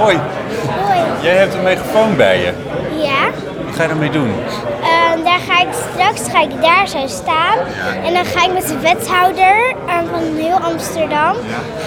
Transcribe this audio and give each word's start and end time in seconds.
Hoi, 0.00 0.18
Hoi. 0.86 0.98
jij 1.22 1.36
hebt 1.36 1.54
een 1.54 1.62
megafoon 1.62 2.16
bij 2.16 2.38
je. 2.40 2.52
Ja. 3.02 3.30
Wat 3.66 3.74
ga 3.76 3.82
je 3.82 3.88
ermee 3.88 4.10
doen? 4.10 4.32
Ehm, 4.82 5.24
daar 5.24 5.38
ga 5.48 5.60
ik 5.60 5.68
straks 5.92 6.30
ga 6.30 6.40
ik 6.42 6.62
daar 6.62 6.88
zo 6.88 7.06
staan. 7.06 7.56
En 8.04 8.12
dan 8.12 8.24
ga 8.24 8.44
ik 8.44 8.52
met 8.52 8.68
de 8.68 8.78
wethouder 8.78 9.74
van 9.86 10.36
heel 10.36 10.58
Amsterdam 10.58 11.34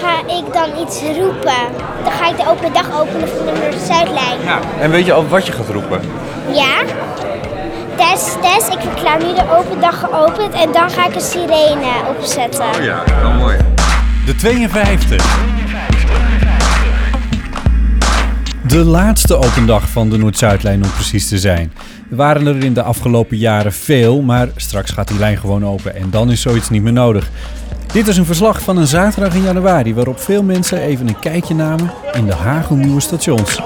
ga 0.02 0.18
ik 0.38 0.52
dan 0.52 0.68
iets 0.82 1.00
roepen. 1.18 1.62
Dan 2.04 2.12
ga 2.12 2.28
ik 2.28 2.36
de 2.36 2.48
open 2.48 2.72
dag 2.72 3.00
openen 3.00 3.28
van 3.28 3.46
de 3.46 3.52
Noord-Zuidlijn. 3.60 4.38
Ja. 4.44 4.58
En 4.80 4.90
weet 4.90 5.06
je 5.06 5.12
al 5.12 5.28
wat 5.28 5.46
je 5.46 5.52
gaat 5.52 5.68
roepen? 5.68 6.00
Ja. 6.52 6.76
Test, 7.96 8.36
test. 8.42 8.68
Ik 8.72 8.80
verklaar 8.80 9.18
nu 9.18 9.34
de 9.34 9.44
open 9.58 9.80
dag 9.80 9.98
geopend 10.00 10.54
en 10.54 10.72
dan 10.72 10.90
ga 10.90 11.06
ik 11.06 11.14
een 11.14 11.20
sirene 11.20 11.92
opzetten. 12.18 12.82
ja, 12.82 13.02
wel 13.22 13.30
mooi. 13.32 13.56
De 14.26 14.34
52. 14.34 15.36
De 18.74 18.84
laatste 18.84 19.36
open 19.36 19.66
dag 19.66 19.88
van 19.88 20.10
de 20.10 20.18
Noord-Zuidlijn 20.18 20.84
om 20.84 20.90
precies 20.90 21.28
te 21.28 21.38
zijn. 21.38 21.72
Er 22.10 22.16
waren 22.16 22.46
er 22.46 22.64
in 22.64 22.74
de 22.74 22.82
afgelopen 22.82 23.36
jaren 23.36 23.72
veel, 23.72 24.22
maar 24.22 24.48
straks 24.56 24.90
gaat 24.90 25.08
die 25.08 25.18
lijn 25.18 25.38
gewoon 25.38 25.66
open 25.66 25.94
en 25.94 26.10
dan 26.10 26.30
is 26.30 26.40
zoiets 26.40 26.70
niet 26.70 26.82
meer 26.82 26.92
nodig. 26.92 27.30
Dit 27.92 28.08
is 28.08 28.16
een 28.16 28.24
verslag 28.24 28.62
van 28.62 28.76
een 28.76 28.86
zaterdag 28.86 29.34
in 29.34 29.42
januari 29.42 29.94
waarop 29.94 30.20
veel 30.20 30.42
mensen 30.42 30.80
even 30.80 31.08
een 31.08 31.18
kijkje 31.18 31.54
namen 31.54 31.92
in 32.12 32.26
de 32.26 32.34
hagelnieuwe 32.34 33.00
stations. 33.00 33.60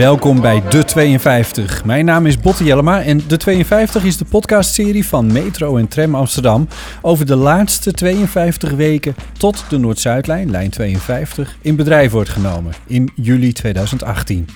Welkom 0.00 0.40
bij 0.40 0.62
De 0.68 0.84
52. 0.84 1.84
Mijn 1.84 2.04
naam 2.04 2.26
is 2.26 2.38
Botte 2.38 2.64
Jellema 2.64 3.02
en 3.02 3.20
De 3.28 3.36
52 3.36 4.04
is 4.04 4.16
de 4.16 4.24
podcastserie 4.24 5.06
van 5.06 5.32
Metro 5.32 5.76
en 5.76 5.88
Tram 5.88 6.14
Amsterdam 6.14 6.68
over 7.02 7.26
de 7.26 7.36
laatste 7.36 7.92
52 7.92 8.70
weken 8.70 9.14
tot 9.38 9.64
de 9.68 9.78
Noord-Zuidlijn, 9.78 10.50
lijn 10.50 10.70
52, 10.70 11.56
in 11.60 11.76
bedrijf 11.76 12.10
wordt 12.10 12.28
genomen 12.28 12.72
in 12.86 13.10
juli 13.14 13.52
2018. 13.52 14.48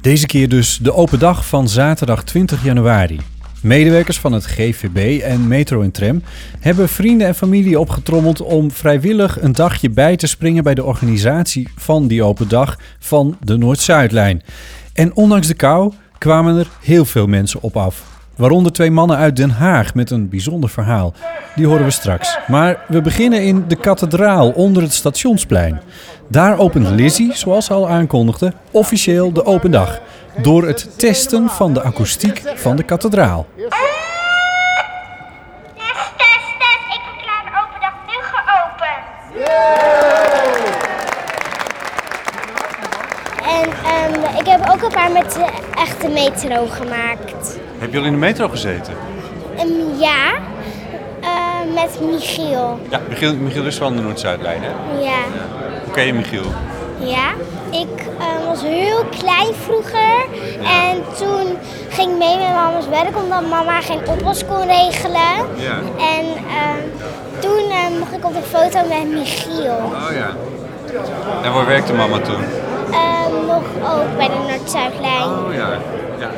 Deze 0.00 0.26
keer 0.26 0.48
dus 0.48 0.78
de 0.82 0.94
open 0.94 1.18
dag 1.18 1.46
van 1.46 1.68
zaterdag 1.68 2.24
20 2.24 2.64
januari. 2.64 3.20
Medewerkers 3.62 4.18
van 4.18 4.32
het 4.32 4.46
GVB 4.46 5.22
en 5.22 5.48
Metro 5.48 5.82
en 5.82 5.90
Tram 5.90 6.22
hebben 6.60 6.88
vrienden 6.88 7.26
en 7.26 7.34
familie 7.34 7.80
opgetrommeld 7.80 8.42
om 8.42 8.70
vrijwillig 8.70 9.40
een 9.40 9.52
dagje 9.52 9.90
bij 9.90 10.16
te 10.16 10.26
springen 10.26 10.62
bij 10.62 10.74
de 10.74 10.84
organisatie 10.84 11.68
van 11.76 12.06
die 12.06 12.22
open 12.22 12.48
dag 12.48 12.78
van 12.98 13.36
de 13.40 13.56
Noord-Zuidlijn. 13.56 14.42
En 14.92 15.16
ondanks 15.16 15.46
de 15.46 15.54
kou 15.54 15.92
kwamen 16.18 16.58
er 16.58 16.68
heel 16.82 17.04
veel 17.04 17.26
mensen 17.26 17.62
op 17.62 17.76
af. 17.76 18.02
Waaronder 18.36 18.72
twee 18.72 18.90
mannen 18.90 19.16
uit 19.16 19.36
Den 19.36 19.50
Haag 19.50 19.94
met 19.94 20.10
een 20.10 20.28
bijzonder 20.28 20.70
verhaal. 20.70 21.14
Die 21.56 21.66
horen 21.66 21.84
we 21.84 21.90
straks. 21.90 22.38
Maar 22.46 22.84
we 22.88 23.00
beginnen 23.00 23.42
in 23.42 23.64
de 23.68 23.76
kathedraal 23.76 24.50
onder 24.50 24.82
het 24.82 24.92
stationsplein. 24.92 25.80
Daar 26.28 26.58
opent 26.58 26.88
Lizzie, 26.88 27.32
zoals 27.34 27.64
ze 27.64 27.72
al 27.72 27.88
aankondigde, 27.88 28.52
officieel 28.70 29.32
de 29.32 29.44
open 29.44 29.70
dag. 29.70 30.00
Door 30.42 30.66
het 30.66 30.98
testen 30.98 31.48
van 31.48 31.72
de 31.74 31.82
akoestiek 31.82 32.42
van 32.54 32.76
de 32.76 32.82
kathedraal. 32.82 33.46
Test, 33.56 33.68
test, 36.16 36.48
test. 36.58 36.84
Ik 36.88 37.00
verklaar 37.14 37.42
de 37.44 37.50
open 37.62 37.80
dag 37.80 37.94
nu 38.06 38.14
geopend. 38.32 39.04
En 43.46 43.70
ehm, 43.84 44.38
ik 44.38 44.46
heb 44.46 44.70
ook 44.70 44.82
een 44.82 44.92
paar 44.92 45.10
met 45.12 45.32
de 45.32 45.46
echte 45.74 46.08
metro 46.08 46.66
gemaakt. 46.66 47.58
Heb 47.78 47.92
je 47.92 47.98
al 47.98 48.04
in 48.04 48.12
de 48.12 48.18
metro 48.18 48.48
gezeten? 48.48 48.94
Ehm, 49.56 50.00
ja, 50.00 50.32
eh, 51.20 51.74
met 51.74 52.00
Michiel. 52.00 52.78
Ja, 52.90 53.00
Michiel, 53.08 53.34
Michiel 53.36 53.64
is 53.64 53.76
van 53.76 53.96
de 53.96 54.02
Noord-Zuidlijn, 54.02 54.62
hè? 54.62 54.70
Ja, 55.00 55.18
Hoe 55.84 55.92
ken 55.92 56.06
je 56.06 56.12
Michiel? 56.14 56.44
ja. 56.98 57.32
Ik 57.70 58.00
eh, 58.18 58.46
was 58.46 58.62
heel 58.62 59.04
klein 59.18 59.54
vroeger 59.64 60.26
en 60.62 61.04
toen 61.16 61.58
ging 61.88 62.10
ik 62.10 62.18
mee 62.18 62.36
met 62.36 62.54
mama's 62.54 62.88
werk 62.88 63.16
omdat 63.16 63.48
mama 63.48 63.80
geen 63.80 64.00
oppas 64.08 64.44
kon 64.46 64.66
regelen. 64.66 65.36
Ja. 65.56 65.76
En 65.98 66.26
ehm, 66.26 66.82
toen 67.38 67.70
eh, 67.70 67.98
mocht 67.98 68.12
ik 68.12 68.24
op 68.24 68.34
de 68.34 68.42
foto 68.42 68.88
met 68.88 69.12
Michiel. 69.12 69.74
Oh 69.74 70.12
ja. 70.14 70.30
En 71.42 71.52
waar 71.52 71.66
werkte 71.66 71.92
mama 71.92 72.18
toen? 72.18 72.44
Ehm, 72.90 73.46
nog 73.46 73.62
ook 73.92 74.16
bij 74.16 74.26
de 74.26 74.34
Noord-Zuidlijn. 74.48 75.22
Oh 75.22 75.54
ja. 75.54 75.68
ja. 76.18 76.30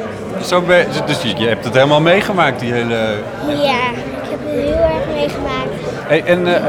Zo 0.44 0.60
ben, 0.60 0.86
dus 1.06 1.22
je, 1.22 1.36
je 1.36 1.48
hebt 1.48 1.64
het 1.64 1.74
helemaal 1.74 2.00
meegemaakt, 2.00 2.60
die 2.60 2.72
hele... 2.72 2.94
Ja, 3.46 3.90
ik 4.22 4.30
heb 4.30 4.38
het 4.44 4.52
heel 4.52 4.72
erg 4.72 5.06
meegemaakt. 5.14 5.70
Hey, 6.08 6.24
en 6.24 6.54
eh, 6.54 6.62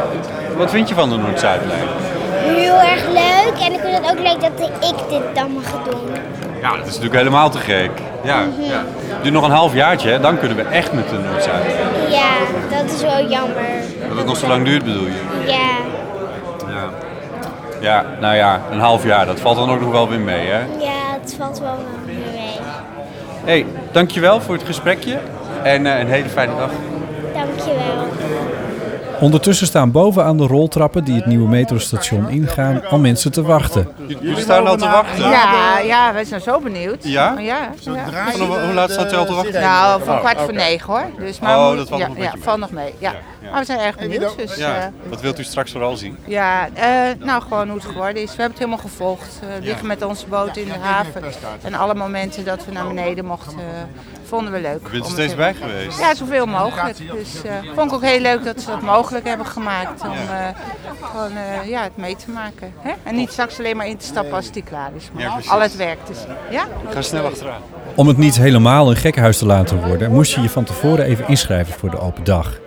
wat 0.58 0.70
vind 0.70 0.90
je 0.90 0.96
van 0.96 1.10
de 1.10 1.18
Noord-Zuidlijn? 1.18 1.88
Heel 2.34 2.80
erg 2.80 3.08
leuk 3.08 3.66
en 3.66 3.74
ik 3.74 3.80
vind 3.80 3.98
het 3.98 4.12
ook 4.12 4.20
leuk 4.20 4.42
dat 4.42 4.70
ik 4.90 5.10
dit 5.10 5.36
dan 5.36 5.52
mag 5.52 5.84
doen. 5.90 6.10
Ja, 6.62 6.70
dat 6.70 6.80
is 6.80 6.86
natuurlijk 6.86 7.16
helemaal 7.16 7.50
te 7.50 7.58
gek. 7.58 7.92
Ja, 8.24 8.46
ja. 8.60 8.84
Duurt 9.22 9.34
nog 9.34 9.44
een 9.46 9.52
half 9.52 9.74
jaartje, 9.74 10.10
hè? 10.10 10.20
dan 10.20 10.40
kunnen 10.40 10.58
we 10.58 10.64
echt 10.64 10.94
met 10.94 11.10
de 11.10 11.18
Noord-Zuidlijn. 11.18 12.10
Ja, 12.10 12.34
dat 12.78 12.92
is 12.92 13.02
wel 13.02 13.30
jammer. 13.30 13.66
Dat 14.08 14.18
het 14.18 14.26
nog 14.26 14.38
zo 14.38 14.48
lang 14.48 14.66
duurt, 14.66 14.84
bedoel 14.84 15.06
je? 15.06 15.22
Ja, 15.46 15.70
Ja. 16.68 16.90
Ja, 17.80 18.06
nou 18.20 18.36
ja, 18.36 18.62
een 18.72 18.80
half 18.80 19.04
jaar, 19.04 19.26
dat 19.26 19.40
valt 19.40 19.58
dan 19.58 19.70
ook 19.70 19.82
nog 19.82 19.92
wel 19.92 20.10
weer 20.10 20.20
mee, 20.20 20.48
hè? 20.48 20.60
ja, 20.60 21.20
het 21.22 21.36
valt 21.38 21.60
wel 21.60 21.78
weer 22.06 22.16
mee. 22.34 22.60
hey, 23.44 23.66
dankjewel 23.92 24.42
voor 24.42 24.56
het 24.56 24.64
gesprekje 24.64 25.18
en 25.64 25.86
eh, 25.86 26.00
een 26.00 26.08
hele 26.08 26.30
fijne 26.30 26.56
dag. 26.58 26.70
Ondertussen 29.22 29.68
staan 29.68 29.92
bovenaan 29.92 30.38
de 30.38 30.48
roltrappen 30.48 31.04
die 31.04 31.16
het 31.16 31.26
nieuwe 31.26 31.48
metrostation 31.48 32.30
ingaan 32.30 32.86
al 32.90 33.00
mensen 33.00 33.32
te 33.32 33.42
wachten. 33.42 33.88
Jullie 34.08 34.40
staan 34.40 34.68
al 34.68 34.78
te 34.78 34.86
wachten? 34.90 35.30
Ja, 35.30 35.80
ja, 35.80 36.14
wij 36.14 36.24
zijn 36.24 36.42
zo 36.42 36.60
benieuwd. 36.60 37.04
Ja? 37.04 37.40
Ja, 37.40 37.70
ja. 37.82 38.04
Van 38.32 38.48
hoe 38.48 38.60
hoe 38.60 38.74
laat 38.74 38.92
staat 38.92 39.14
u 39.14 39.16
al 39.16 39.26
te 39.26 39.34
wachten? 39.34 39.62
Nou, 39.62 40.04
van 40.04 40.20
kwart 40.20 40.42
voor 40.42 40.54
negen 40.54 40.94
hoor. 40.94 41.06
Dus, 41.18 41.40
maar 41.40 41.58
Oh, 41.58 41.78
dat 41.78 41.88
valt 41.88 42.02
ja, 42.02 42.08
nog 42.08 42.18
een 42.18 42.24
ja, 42.24 42.34
valt 42.40 42.60
nog 42.60 42.72
mee. 42.72 42.94
Ja. 42.98 43.14
Maar 43.52 43.60
we 43.60 43.66
zijn 43.66 43.80
erg 43.80 43.98
benieuwd. 43.98 44.38
Dus, 44.38 44.56
Ja, 44.56 44.76
ja, 44.76 44.92
wat 45.10 45.22
wilt 45.22 45.40
u 45.40 45.44
straks 45.44 45.72
vooral 45.72 45.96
zien? 45.98 46.18
ja 46.26 46.68
eh, 46.74 46.90
nou 47.20 47.42
gewoon 47.42 47.68
hoe 47.68 47.78
het 47.78 47.86
geworden 47.88 48.22
is. 48.22 48.36
We 48.36 48.42
hebben 48.42 48.50
het 48.60 48.60
helemaal 48.60 48.78
gevolgd. 48.90 49.40
Eh, 49.42 49.56
We 49.60 49.66
liggen 49.66 49.88
met 49.88 50.04
onze 50.06 50.28
boot 50.28 50.58
in 50.58 50.66
de 50.66 50.80
haven. 50.82 51.24
En 51.64 51.74
alle 51.74 51.94
momenten 51.96 52.46
dat 52.46 52.66
we 52.66 52.72
naar 52.72 52.88
beneden 52.88 53.26
mochten, 53.26 53.54
eh, 53.60 53.66
vonden 54.32 54.54
we 54.54 54.62
leuk. 54.62 54.82
Bent 54.82 54.96
u 54.96 55.00
Om 55.00 55.12
steeds 55.12 55.36
bij 55.36 55.54
geweest? 55.54 56.00
Ja, 56.00 56.16
zoveel 56.16 56.46
mogelijk. 56.46 56.98
Dus 56.98 57.44
eh 57.44 57.54
vond 57.76 57.92
ik 57.92 57.94
ook 57.98 58.04
heel 58.04 58.20
leuk 58.20 58.44
dat 58.44 58.62
ze 58.62 58.68
dat 58.68 58.82
mogelijk 58.82 59.26
hebben 59.26 59.46
gemaakt. 59.46 60.02
Om 60.02 60.12
eh, 60.12 60.48
gewoon 61.02 61.32
eh, 61.32 61.70
ja, 61.70 61.84
het 61.84 61.98
mee 61.98 62.16
te 62.16 62.32
maken. 62.32 62.74
Hè? 62.80 62.92
En 63.04 63.16
niet 63.16 63.32
straks 63.32 63.60
alleen 63.60 63.78
maar 63.78 63.88
in 63.88 63.98
te 63.98 64.06
stappen 64.06 64.34
als 64.34 64.52
die 64.52 64.64
klaar 64.64 64.92
is. 64.96 65.10
Maar 65.14 65.44
al 65.48 65.62
het 65.62 65.76
werk 65.76 66.06
te 66.06 66.14
zien. 66.14 66.36
Ja? 66.50 66.64
Ik 66.64 66.94
ga 66.94 67.02
snel 67.02 67.26
achteraan. 67.26 67.62
Om 67.96 68.08
het 68.08 68.18
niet 68.18 68.38
helemaal 68.38 68.90
een 68.90 68.96
gekkenhuis 68.96 69.38
te 69.38 69.46
laten 69.46 69.88
worden, 69.88 70.12
moest 70.12 70.34
je 70.34 70.42
je 70.42 70.50
van 70.50 70.64
tevoren 70.64 71.06
even 71.06 71.28
inschrijven 71.28 71.74
voor 71.74 71.90
de 71.90 72.00
open 72.00 72.24
dag. 72.24 72.60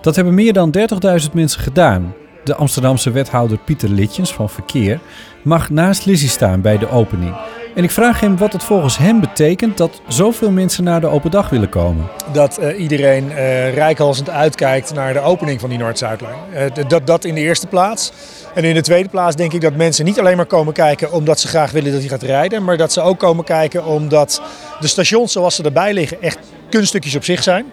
Dat 0.00 0.16
hebben 0.16 0.34
meer 0.34 0.52
dan 0.52 0.74
30.000 1.22 1.32
mensen 1.32 1.60
gedaan. 1.60 2.14
De 2.44 2.54
Amsterdamse 2.54 3.10
wethouder 3.10 3.58
Pieter 3.58 3.88
Litjens 3.88 4.34
van 4.34 4.50
Verkeer 4.50 5.00
mag 5.42 5.70
naast 5.70 6.06
Lizzie 6.06 6.28
staan 6.28 6.60
bij 6.60 6.78
de 6.78 6.90
opening. 6.90 7.34
En 7.78 7.84
ik 7.84 7.90
vraag 7.90 8.20
hem 8.20 8.36
wat 8.36 8.52
het 8.52 8.64
volgens 8.64 8.98
hem 8.98 9.20
betekent 9.20 9.76
dat 9.76 10.00
zoveel 10.08 10.50
mensen 10.50 10.84
naar 10.84 11.00
de 11.00 11.06
open 11.06 11.30
dag 11.30 11.48
willen 11.48 11.68
komen. 11.68 12.08
dat 12.32 12.58
eh, 12.58 12.80
iedereen 12.80 13.34
rijkhalsend 13.74 14.30
uitkijkt 14.30 14.94
naar 14.94 15.12
de 15.12 15.20
opening 15.20 15.60
van 15.60 15.68
die 15.68 15.78
Noord-Zuidlijn. 15.78 16.34
Eh, 16.52 16.88
dat, 16.88 17.06
dat 17.06 17.24
in 17.24 17.34
de 17.34 17.40
eerste 17.40 17.66
plaats. 17.66 18.12
En 18.54 18.64
in 18.64 18.74
de 18.74 18.80
tweede 18.80 19.08
plaats 19.08 19.36
denk 19.36 19.52
ik 19.52 19.60
dat 19.60 19.76
mensen 19.76 20.04
niet 20.04 20.18
alleen 20.18 20.36
maar 20.36 20.46
komen 20.46 20.72
kijken 20.72 21.12
omdat 21.12 21.40
ze 21.40 21.48
graag 21.48 21.70
willen 21.70 21.92
dat 21.92 22.00
hij 22.00 22.08
gaat 22.08 22.22
rijden, 22.22 22.64
maar 22.64 22.76
dat 22.76 22.92
ze 22.92 23.00
ook 23.00 23.18
komen 23.18 23.44
kijken 23.44 23.84
omdat 23.84 24.42
de 24.80 24.86
stations 24.86 25.32
zoals 25.32 25.54
ze 25.54 25.62
erbij 25.62 25.92
liggen 25.92 26.22
echt 26.22 26.38
kunststukjes 26.70 27.16
op 27.16 27.24
zich 27.24 27.42
zijn. 27.42 27.66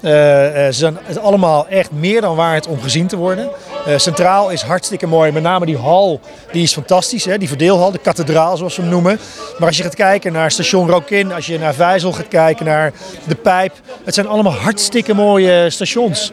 Eh, 0.00 0.66
eh, 0.66 0.72
ze 0.72 0.78
zijn 0.78 1.20
allemaal 1.20 1.68
echt 1.68 1.90
meer 1.92 2.20
dan 2.20 2.36
waard 2.36 2.66
om 2.66 2.80
gezien 2.80 3.06
te 3.06 3.16
worden. 3.16 3.50
Eh, 3.86 3.98
Centraal 3.98 4.50
is 4.50 4.62
hartstikke 4.62 5.06
mooi. 5.06 5.32
Met 5.32 5.42
name 5.42 5.66
die 5.66 5.76
hal, 5.76 6.20
die 6.52 6.62
is 6.62 6.72
fantastisch. 6.72 7.24
Hè? 7.24 7.38
Die 7.38 7.48
verdeelhal, 7.48 7.90
de 7.90 7.98
kathedraal 7.98 8.56
zoals 8.56 8.76
we 8.76 8.82
hem 8.82 8.90
noemen. 8.90 9.18
Maar 9.58 9.68
als 9.68 9.76
je 9.76 9.82
gaat 9.82 9.94
kijken 9.94 10.32
naar 10.32 10.50
station 10.50 10.90
Rokin, 10.90 11.32
als 11.32 11.46
je 11.46 11.58
naar 11.58 11.74
Vijzel 11.74 12.12
gaat 12.12 12.28
kijken, 12.28 12.66
naar 12.66 12.92
de 13.24 13.34
Pijp. 13.34 13.72
Het 14.04 14.14
zijn 14.14 14.26
allemaal 14.26 14.52
hartstikke 14.52 15.14
mooie 15.14 15.70
stations. 15.70 16.32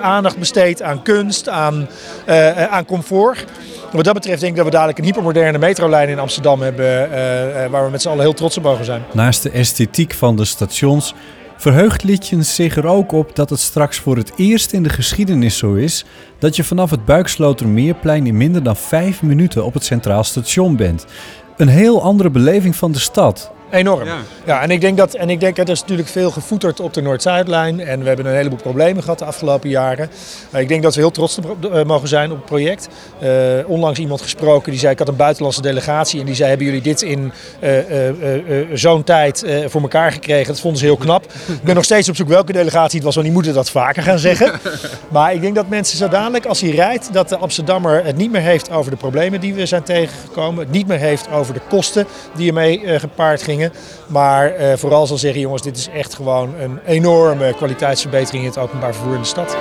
Aandacht 0.00 0.38
besteed 0.38 0.82
aan 0.82 1.02
kunst, 1.02 1.48
aan, 1.48 1.88
aan 2.70 2.84
comfort. 2.84 3.44
Wat 3.92 4.04
dat 4.04 4.14
betreft 4.14 4.40
denk 4.40 4.50
ik 4.50 4.56
dat 4.56 4.66
we 4.66 4.72
dadelijk 4.72 4.98
een 4.98 5.04
hypermoderne 5.04 5.58
metrolijn 5.58 6.08
in 6.08 6.18
Amsterdam 6.18 6.62
hebben. 6.62 7.10
waar 7.70 7.84
we 7.84 7.90
met 7.90 8.02
z'n 8.02 8.08
allen 8.08 8.20
heel 8.20 8.32
trots 8.32 8.56
op 8.56 8.62
mogen 8.62 8.84
zijn. 8.84 9.02
Naast 9.12 9.42
de 9.42 9.50
esthetiek 9.50 10.14
van 10.14 10.36
de 10.36 10.44
stations 10.44 11.14
verheugt 11.64 12.02
Litjens 12.02 12.54
zich 12.54 12.76
er 12.76 12.86
ook 12.86 13.12
op 13.12 13.36
dat 13.36 13.50
het 13.50 13.60
straks 13.60 13.98
voor 13.98 14.16
het 14.16 14.32
eerst 14.36 14.72
in 14.72 14.82
de 14.82 14.88
geschiedenis 14.88 15.58
zo 15.58 15.74
is 15.74 16.04
dat 16.38 16.56
je 16.56 16.64
vanaf 16.64 16.90
het 16.90 17.04
Buikslotermeerplein 17.04 18.26
in 18.26 18.36
minder 18.36 18.62
dan 18.62 18.76
vijf 18.76 19.22
minuten 19.22 19.64
op 19.64 19.74
het 19.74 19.84
Centraal 19.84 20.24
Station 20.24 20.76
bent. 20.76 21.06
Een 21.56 21.68
heel 21.68 22.02
andere 22.02 22.30
beleving 22.30 22.76
van 22.76 22.92
de 22.92 22.98
stad. 22.98 23.52
Enorm. 23.74 24.06
Ja. 24.06 24.18
Ja. 24.46 24.62
en 24.62 24.70
ik 24.70 24.80
denk 24.80 24.96
dat, 24.96 25.14
en 25.14 25.30
ik 25.30 25.40
denk, 25.40 25.58
er 25.58 25.68
is 25.68 25.80
natuurlijk 25.80 26.08
veel 26.08 26.30
gevoeterd 26.30 26.80
op 26.80 26.94
de 26.94 27.02
Noord-Zuidlijn. 27.02 27.80
En 27.80 28.00
we 28.00 28.06
hebben 28.06 28.26
een 28.26 28.34
heleboel 28.34 28.58
problemen 28.58 29.02
gehad 29.02 29.18
de 29.18 29.24
afgelopen 29.24 29.68
jaren. 29.68 30.10
Maar 30.50 30.60
ik 30.60 30.68
denk 30.68 30.82
dat 30.82 30.94
we 30.94 31.00
heel 31.00 31.10
trots 31.10 31.38
eh, 31.72 31.84
mogen 31.84 32.08
zijn 32.08 32.30
op 32.30 32.36
het 32.36 32.46
project. 32.46 32.88
Eh, 33.18 33.30
onlangs 33.66 33.98
iemand 33.98 34.22
gesproken 34.22 34.70
die 34.70 34.80
zei, 34.80 34.92
ik 34.92 34.98
had 34.98 35.08
een 35.08 35.16
buitenlandse 35.16 35.62
delegatie. 35.62 36.20
En 36.20 36.26
die 36.26 36.34
zei, 36.34 36.48
hebben 36.48 36.66
jullie 36.66 36.82
dit 36.82 37.02
in 37.02 37.32
eh, 37.60 37.70
zo'n 38.72 39.04
tijd 39.04 39.44
voor 39.66 39.80
elkaar 39.80 40.12
gekregen? 40.12 40.46
Dat 40.46 40.60
vonden 40.60 40.78
ze 40.80 40.84
heel 40.84 40.96
knap. 40.96 41.24
ik 41.46 41.62
ben 41.62 41.74
nog 41.74 41.84
steeds 41.84 42.08
op 42.08 42.16
zoek 42.16 42.28
welke 42.28 42.52
delegatie 42.52 42.96
het 42.96 43.04
was, 43.04 43.14
want 43.14 43.26
die 43.26 43.34
moeten 43.34 43.54
dat 43.54 43.70
vaker 43.70 44.02
gaan 44.02 44.18
zeggen. 44.18 44.52
maar 45.08 45.34
ik 45.34 45.40
denk 45.40 45.54
dat 45.54 45.68
mensen 45.68 45.98
zo 45.98 46.08
dadelijk, 46.08 46.46
als 46.46 46.60
hij 46.60 46.70
rijdt, 46.70 47.12
dat 47.12 47.28
de 47.28 47.36
Amsterdammer 47.36 48.04
het 48.04 48.16
niet 48.16 48.32
meer 48.32 48.40
heeft 48.40 48.70
over 48.70 48.90
de 48.90 48.96
problemen 48.96 49.40
die 49.40 49.54
we 49.54 49.66
zijn 49.66 49.82
tegengekomen. 49.82 50.64
Het 50.64 50.72
niet 50.72 50.86
meer 50.86 50.98
heeft 50.98 51.30
over 51.30 51.54
de 51.54 51.60
kosten 51.68 52.06
die 52.36 52.48
ermee 52.48 52.98
gepaard 52.98 53.42
gingen. 53.42 53.63
Maar 54.06 54.54
eh, 54.54 54.76
vooral 54.76 55.06
zal 55.06 55.16
zeggen, 55.16 55.40
jongens, 55.40 55.62
dit 55.62 55.76
is 55.76 55.88
echt 55.88 56.14
gewoon 56.14 56.54
een 56.60 56.78
enorme 56.86 57.54
kwaliteitsverbetering 57.54 58.42
in 58.42 58.48
het 58.48 58.58
openbaar 58.58 58.94
vervoer 58.94 59.14
in 59.14 59.20
de 59.20 59.26
stad. 59.26 59.56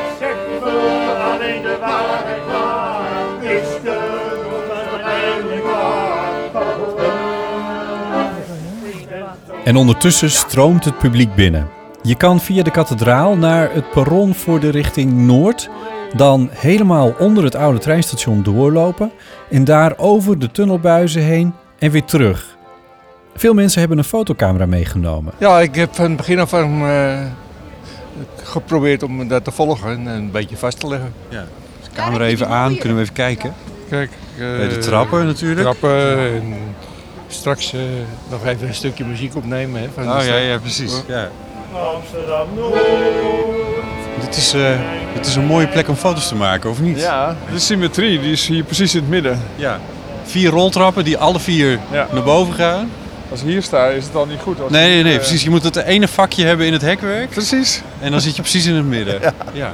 En 9.64 9.76
ondertussen 9.76 10.32
stroomt 10.32 10.86
het 10.86 10.98
publiek 10.98 11.36
binnen. 11.36 11.70
Je 12.02 12.16
kan 12.16 12.40
via 12.40 12.64
de 12.64 12.72
kathedraal 12.72 13.38
naar 13.38 13.74
het 13.74 13.92
perron 13.92 14.34
voor 14.34 14.60
de 14.60 14.70
richting 14.70 15.12
Noord, 15.12 15.70
dan 16.16 16.50
helemaal 16.52 17.14
onder 17.20 17.44
het 17.44 17.56
oude 17.56 17.80
treinstation 17.80 18.44
doorlopen 18.44 19.12
en 19.50 19.64
daar 19.64 19.98
over 19.98 20.40
de 20.40 20.52
tunnelbuizen 20.52 21.22
heen 21.22 21.54
en 21.80 21.92
weer 21.92 22.04
terug. 22.04 22.53
Veel 23.36 23.54
mensen 23.54 23.80
hebben 23.80 23.98
een 23.98 24.04
fotocamera 24.04 24.66
meegenomen. 24.66 25.34
Ja, 25.38 25.60
ik 25.60 25.76
heb 25.76 25.96
van 25.96 26.06
het 26.06 26.18
begin 26.18 26.40
af 26.40 26.54
aan 26.54 26.88
eh, 26.88 27.20
geprobeerd 28.44 29.04
om 29.04 29.28
dat 29.28 29.44
te 29.44 29.52
volgen 29.52 29.90
en 29.90 30.06
een 30.06 30.32
beetje 30.32 30.58
vast 30.58 30.80
te 30.80 30.88
leggen. 30.88 31.14
Camera 31.96 32.26
even 32.26 32.48
aan, 32.48 32.78
kunnen 32.78 32.96
we 32.98 33.02
even 33.04 33.14
kijken. 33.14 33.54
Kijk, 33.90 34.12
eh, 34.38 34.58
Bij 34.58 34.68
de 34.68 34.78
trappen 34.78 35.26
natuurlijk. 35.26 35.62
trappen 35.62 36.18
en 36.18 36.54
straks 37.28 37.74
eh, 37.74 37.80
nog 38.30 38.46
even 38.46 38.68
een 38.68 38.74
stukje 38.74 39.06
muziek 39.06 39.36
opnemen. 39.36 39.82
Hè, 39.82 39.88
van 39.94 40.04
de 40.04 40.10
Oh 40.10 40.26
ja, 40.26 40.36
ja, 40.36 40.58
precies. 40.58 41.02
Ja. 41.08 41.30
Amsterdam. 41.96 42.48
Dit, 44.20 44.36
is, 44.36 44.54
eh, 44.54 44.80
dit 45.14 45.26
is 45.26 45.36
een 45.36 45.46
mooie 45.46 45.68
plek 45.68 45.88
om 45.88 45.96
foto's 45.96 46.28
te 46.28 46.36
maken, 46.36 46.70
of 46.70 46.82
niet? 46.82 47.00
Ja, 47.00 47.36
de 47.52 47.60
symmetrie 47.60 48.20
die 48.20 48.32
is 48.32 48.48
hier 48.48 48.64
precies 48.64 48.96
in 48.96 49.02
het 49.02 49.10
midden. 49.10 49.40
Ja. 49.56 49.80
Vier 50.24 50.50
roltrappen 50.50 51.04
die 51.04 51.18
alle 51.18 51.40
vier 51.40 51.80
Ja. 51.92 52.08
naar 52.12 52.24
boven 52.24 52.54
gaan. 52.54 52.90
Als 53.34 53.42
ik 53.42 53.48
hier 53.48 53.62
sta 53.64 53.88
is 53.88 54.04
het 54.06 54.16
al 54.16 54.26
niet 54.26 54.40
goed. 54.42 54.62
Als 54.62 54.72
Nee, 54.72 54.90
nee, 54.94 55.04
nee, 55.04 55.12
eh, 55.14 55.20
precies. 55.20 55.44
Je 55.44 55.50
moet 55.50 55.64
het 55.64 55.76
ene 55.76 56.08
vakje 56.08 56.46
hebben 56.46 56.66
in 56.66 56.74
het 56.74 56.82
hekwerk. 56.82 57.30
Precies. 57.30 57.82
En 58.00 58.12
dan 58.12 58.22
zit 58.22 58.36
je 58.36 58.42
precies 58.42 58.66
in 58.66 58.76
het 58.76 58.86
midden. 58.86 59.20
Ja. 59.22 59.34
ja. 59.54 59.72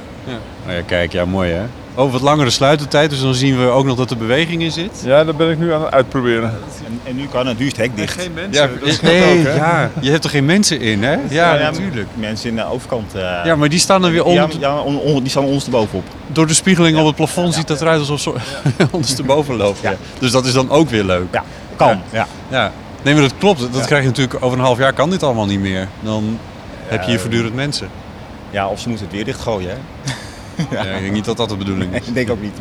Nou 0.64 0.76
ja, 0.76 0.82
kijk, 0.86 1.12
ja, 1.12 1.24
mooi 1.24 1.50
hè. 1.52 1.62
Oh, 1.94 2.12
wat 2.12 2.20
langere 2.20 2.50
sluitertijd, 2.50 3.10
dus 3.10 3.20
dan 3.20 3.34
zien 3.34 3.58
we 3.58 3.66
ook 3.66 3.84
nog 3.84 3.96
dat 3.96 4.10
er 4.10 4.16
beweging 4.16 4.62
in 4.62 4.72
zit. 4.72 5.02
Ja, 5.04 5.24
dat 5.24 5.36
ben 5.36 5.50
ik 5.50 5.58
nu 5.58 5.72
aan 5.72 5.82
het 5.84 5.92
uitproberen. 5.92 6.50
En, 6.86 7.00
en 7.04 7.16
nu 7.16 7.26
kan 7.26 7.46
het 7.46 7.58
duurst 7.58 7.76
hek 7.76 7.96
dicht. 7.96 8.20
Geen 8.20 8.32
mensen. 8.34 8.62
Ja, 8.62 8.78
dat 8.78 8.88
is 8.88 9.00
nee, 9.00 9.38
ook, 9.38 9.44
hè? 9.44 9.54
ja, 9.54 9.90
je 10.00 10.10
hebt 10.10 10.24
er 10.24 10.30
geen 10.30 10.44
mensen 10.44 10.80
in, 10.80 11.02
hè? 11.02 11.16
Ja, 11.28 11.54
natuurlijk. 11.56 12.08
Mensen 12.14 12.48
in 12.50 12.56
de 12.56 12.64
overkant. 12.64 13.14
eh, 13.14 13.20
Ja, 13.44 13.56
maar 13.56 13.68
die 13.68 13.78
staan 13.78 14.04
er 14.04 14.10
weer 14.10 14.30
ja, 14.32 14.42
onder. 14.42 14.60
ja, 14.60 14.78
on- 14.80 14.98
on- 14.98 15.20
die 15.20 15.30
staan 15.30 15.44
onderstebovenop. 15.44 16.04
Door 16.26 16.46
de 16.46 16.54
spiegeling 16.54 16.98
op 16.98 17.06
het 17.06 17.16
plafond 17.16 17.54
ziet 17.54 17.66
dat 17.68 17.80
eruit 17.80 17.98
alsof 17.98 18.20
ze 18.20 18.32
ondersteboven 18.90 19.56
lopen. 19.56 19.78
Ja. 19.82 19.90
Ja. 19.90 19.96
Dus 20.18 20.30
dat 20.30 20.46
is 20.46 20.52
dan 20.52 20.70
ook 20.70 20.90
weer 20.90 21.04
leuk. 21.04 21.26
Ja, 21.32 21.44
kan. 21.76 22.00
Ja. 22.50 22.72
Nee, 23.02 23.14
maar 23.14 23.22
dat 23.22 23.34
klopt. 23.38 23.72
Dat 23.72 23.86
krijg 23.86 24.02
je 24.02 24.08
natuurlijk 24.08 24.44
over 24.44 24.58
een 24.58 24.64
half 24.64 24.78
jaar 24.78 24.92
kan 24.92 25.10
dit 25.10 25.22
allemaal 25.22 25.46
niet 25.46 25.60
meer. 25.60 25.88
Dan 26.00 26.38
heb 26.86 27.02
je 27.02 27.10
hier 27.10 27.20
voortdurend 27.20 27.54
mensen. 27.54 27.88
ja, 28.50 28.68
of 28.68 28.80
ze 28.80 28.88
moeten 28.88 29.06
het 29.06 29.14
weer 29.14 29.24
dichtgooien. 29.24 29.70
Hè? 29.70 29.76
Ja. 30.70 30.80
ik 30.82 31.00
denk 31.00 31.12
niet 31.12 31.24
dat 31.24 31.36
dat 31.36 31.48
de 31.48 31.56
bedoeling 31.56 31.94
is. 31.94 32.06
Ik 32.08 32.14
denk 32.14 32.30
ook 32.30 32.40
niet. 32.40 32.56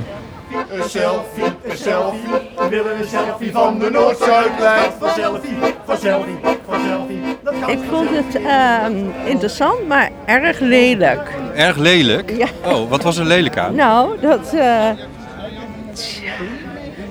Een 0.72 0.90
selfie, 0.90 1.44
een 1.64 1.78
selfie. 1.78 2.20
We 2.58 2.68
willen 2.70 3.00
een 3.00 3.08
selfie 3.08 3.52
van 3.52 3.80
de 3.80 3.90
Noord-Zuidlijn. 3.90 4.92
Van 5.00 5.10
selfie, 5.16 5.58
van 5.86 5.98
selfie, 5.98 6.38
van 6.68 6.80
selfie. 6.88 7.22
Ik 7.68 7.80
vond 7.90 8.10
het 8.10 8.36
ehm, 8.44 8.96
interessant, 9.26 9.88
maar 9.88 10.10
erg 10.26 10.60
lelijk. 10.60 11.32
Erg 11.56 11.78
lelijk. 11.78 12.34
Ja. 12.38 12.48
Oh, 12.66 12.90
wat 12.90 13.04
was 13.04 13.18
er 13.18 13.26
lelijk 13.26 13.58
aan? 13.58 13.76
Nou, 13.76 14.20
dat. 14.22 14.54
eh, 14.54 14.90
tja, 15.94 16.32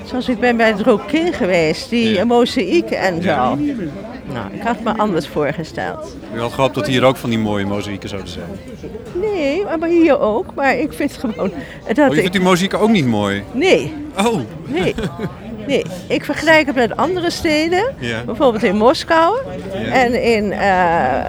zoals 0.09 0.29
ik 0.29 0.41
ben 0.41 0.57
bij 0.57 0.67
het 0.69 0.81
Rokin 0.81 1.33
geweest, 1.33 1.91
die 1.91 2.09
Ja. 2.15 2.25
mozaïek 2.25 2.91
en 2.91 3.23
zo. 3.23 3.29
Ja. 3.29 3.57
Nou, 4.33 4.47
ik 4.53 4.63
had 4.63 4.81
me 4.83 4.97
anders 4.97 5.27
voorgesteld. 5.29 6.17
U 6.35 6.41
had 6.41 6.53
gehoopt 6.53 6.75
dat 6.75 6.87
hier 6.87 7.05
ook 7.05 7.17
van 7.17 7.31
die 7.31 7.39
mooie 7.39 7.65
mozaïeken 7.67 8.09
zouden 8.09 8.31
zijn. 8.31 8.47
Nee, 9.33 9.65
maar 9.79 9.89
hier 9.89 10.21
ook. 10.21 10.55
Maar 10.55 10.77
ik 10.79 10.93
vind 10.93 11.13
gewoon 11.13 11.51
dat 11.95 11.99
Oh, 11.99 12.15
je 12.15 12.21
vindt 12.21 12.33
die 12.33 12.41
mozaïeken 12.41 12.81
ook 12.81 12.89
niet 12.91 13.07
mooi? 13.07 13.43
Nee, 13.53 13.95
Oh, 14.25 14.41
nee. 14.67 14.95
Nee, 15.67 15.85
ik 16.07 16.25
vergelijk 16.25 16.67
het 16.67 16.75
met 16.75 16.97
andere 16.97 17.31
steden. 17.31 17.95
Ja. 17.99 18.23
Bijvoorbeeld 18.25 18.63
in 18.63 18.77
Moskou 18.77 19.39
en 19.93 20.23
in 20.23 20.53
eh, 20.53 21.21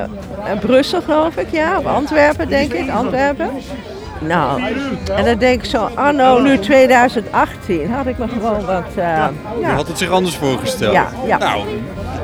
Brussel, 0.60 1.02
geloof 1.02 1.36
ik, 1.38 1.48
ja. 1.52 1.78
Of 1.80 1.86
Antwerpen, 1.86 2.50
denk 2.50 2.74
ik. 2.74 2.90
Antwerpen. 2.90 3.50
Nou, 4.19 4.62
en 5.16 5.25
dan 5.25 5.38
denk 5.38 5.63
ik 5.63 5.69
zo, 5.69 5.89
anno 5.95 6.39
nu 6.39 6.60
2018, 6.60 7.92
had 7.92 8.06
ik 8.06 8.18
me 8.18 8.27
gewoon 8.27 8.66
wat... 8.66 8.88
eh, 8.95 9.27
je 9.56 9.62
ja, 9.62 9.74
had 9.74 9.88
het 9.88 9.98
zich 9.98 10.10
anders 10.10 10.36
voorgesteld. 10.36 10.94
Ja, 10.94 11.07
ja. 11.25 11.38
Nou, 11.38 11.63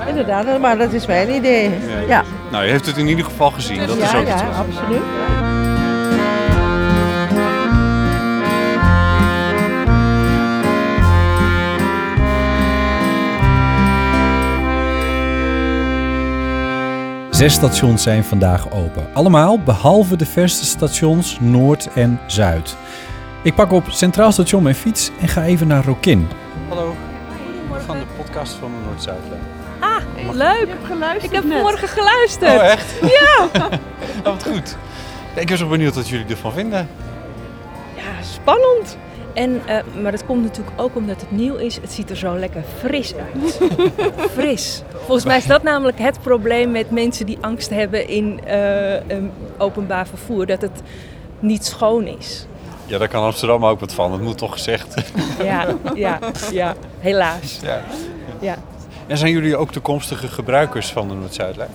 inderdaad, 0.08 0.60
maar 0.60 0.78
dat 0.78 0.94
is 0.94 1.06
mijn 1.06 1.34
idee. 1.34 1.72
Ja, 2.08 2.24
nou, 2.52 2.66
je 2.66 2.72
heeft 2.72 2.86
het 2.86 2.98
in 2.98 3.08
ieder 3.08 3.26
geval 3.26 3.52
gezien. 3.52 3.88
Dat 3.88 3.98
is 3.98 4.12
ja, 4.12 4.20
ook 4.20 4.28
ja, 4.28 4.34
absoluut. 4.58 5.02
Zes 17.36 17.54
stations 17.54 18.04
zijn 18.04 18.24
vandaag 18.24 18.72
open. 18.72 19.08
Allemaal 19.14 19.60
behalve 19.60 20.16
de 20.16 20.26
verste 20.26 20.66
stations 20.66 21.38
Noord 21.40 21.94
en 21.94 22.20
Zuid. 22.28 22.76
Ik 23.44 23.56
pak 23.56 23.72
op 23.72 23.84
Centraal 23.90 24.32
Station 24.32 24.64
mijn 24.64 24.76
fiets 24.76 25.12
en 25.22 25.28
ga 25.28 25.44
even 25.44 25.68
naar 25.68 25.86
Rokin. 25.86 26.28
Hallo, 26.70 26.96
van 27.86 27.98
de 27.98 28.06
podcast 28.18 28.54
van 28.54 28.72
Noord-Zuidlijn. 28.86 29.42
Leuk. 30.32 30.62
Ik 30.62 30.68
heb 30.68 30.86
geluisterd. 30.86 31.24
Ik 31.24 31.32
heb 31.32 31.52
vanmorgen 31.52 31.88
geluisterd. 31.88 32.52
Oh, 32.52 32.64
echt? 32.66 32.94
Ja. 33.02 33.48
Oh, 34.18 34.24
wat 34.24 34.44
goed. 34.44 34.78
Ik 35.34 35.48
ben 35.48 35.58
zo 35.58 35.68
benieuwd 35.68 35.96
wat 35.96 36.08
jullie 36.08 36.26
ervan 36.26 36.52
vinden. 36.52 36.90
ja, 37.96 38.22
spannend. 38.22 38.98
En, 39.36 39.62
eh, 39.66 39.78
maar 40.02 40.12
dat 40.12 40.26
komt 40.26 40.44
natuurlijk 40.44 40.82
ook 40.82 40.96
omdat 40.96 41.22
het 41.22 41.32
nieuw 41.32 41.56
is. 41.56 41.76
Het 41.76 41.92
ziet 41.92 42.10
er 42.10 42.16
zo 42.16 42.38
lekker 42.38 42.64
fris 42.80 43.14
uit. 43.16 43.60
fris. 44.38 44.84
Volgens 44.94 45.26
mij 45.26 45.38
is 45.38 45.46
dat 45.46 45.64
namelijk 45.64 46.00
het 46.00 46.22
probleem 46.22 46.72
met 46.72 46.92
mensen 46.92 47.26
die 47.26 47.38
angst 47.42 47.70
hebben 47.70 48.08
in 48.08 48.40
eh, 48.46 48.94
een 48.94 49.32
openbaar 49.58 50.08
vervoer. 50.08 50.46
Dat 50.46 50.62
het 50.62 50.82
niet 51.40 51.66
schoon 51.66 52.08
is. 52.08 52.46
Ja, 52.86 52.98
daar 52.98 53.08
kan 53.08 53.24
Amsterdam 53.24 53.66
ook 53.66 53.80
wat 53.80 53.94
van. 53.94 54.12
Dat 54.12 54.22
moet 54.22 54.38
toch 54.38 54.52
gezegd. 54.52 55.12
Ja, 55.44 55.66
ja, 55.96 56.20
ja. 56.52 56.76
Helaas. 57.00 57.60
Ja. 57.62 57.82
Ja. 58.40 58.56
En 59.08 59.18
zijn 59.18 59.32
jullie 59.32 59.58
ook 59.58 59.72
toekomstige 59.72 60.28
gebruikers 60.28 60.92
van 60.92 61.08
de 61.08 61.14
Noord-Zuidlijn? 61.14 61.70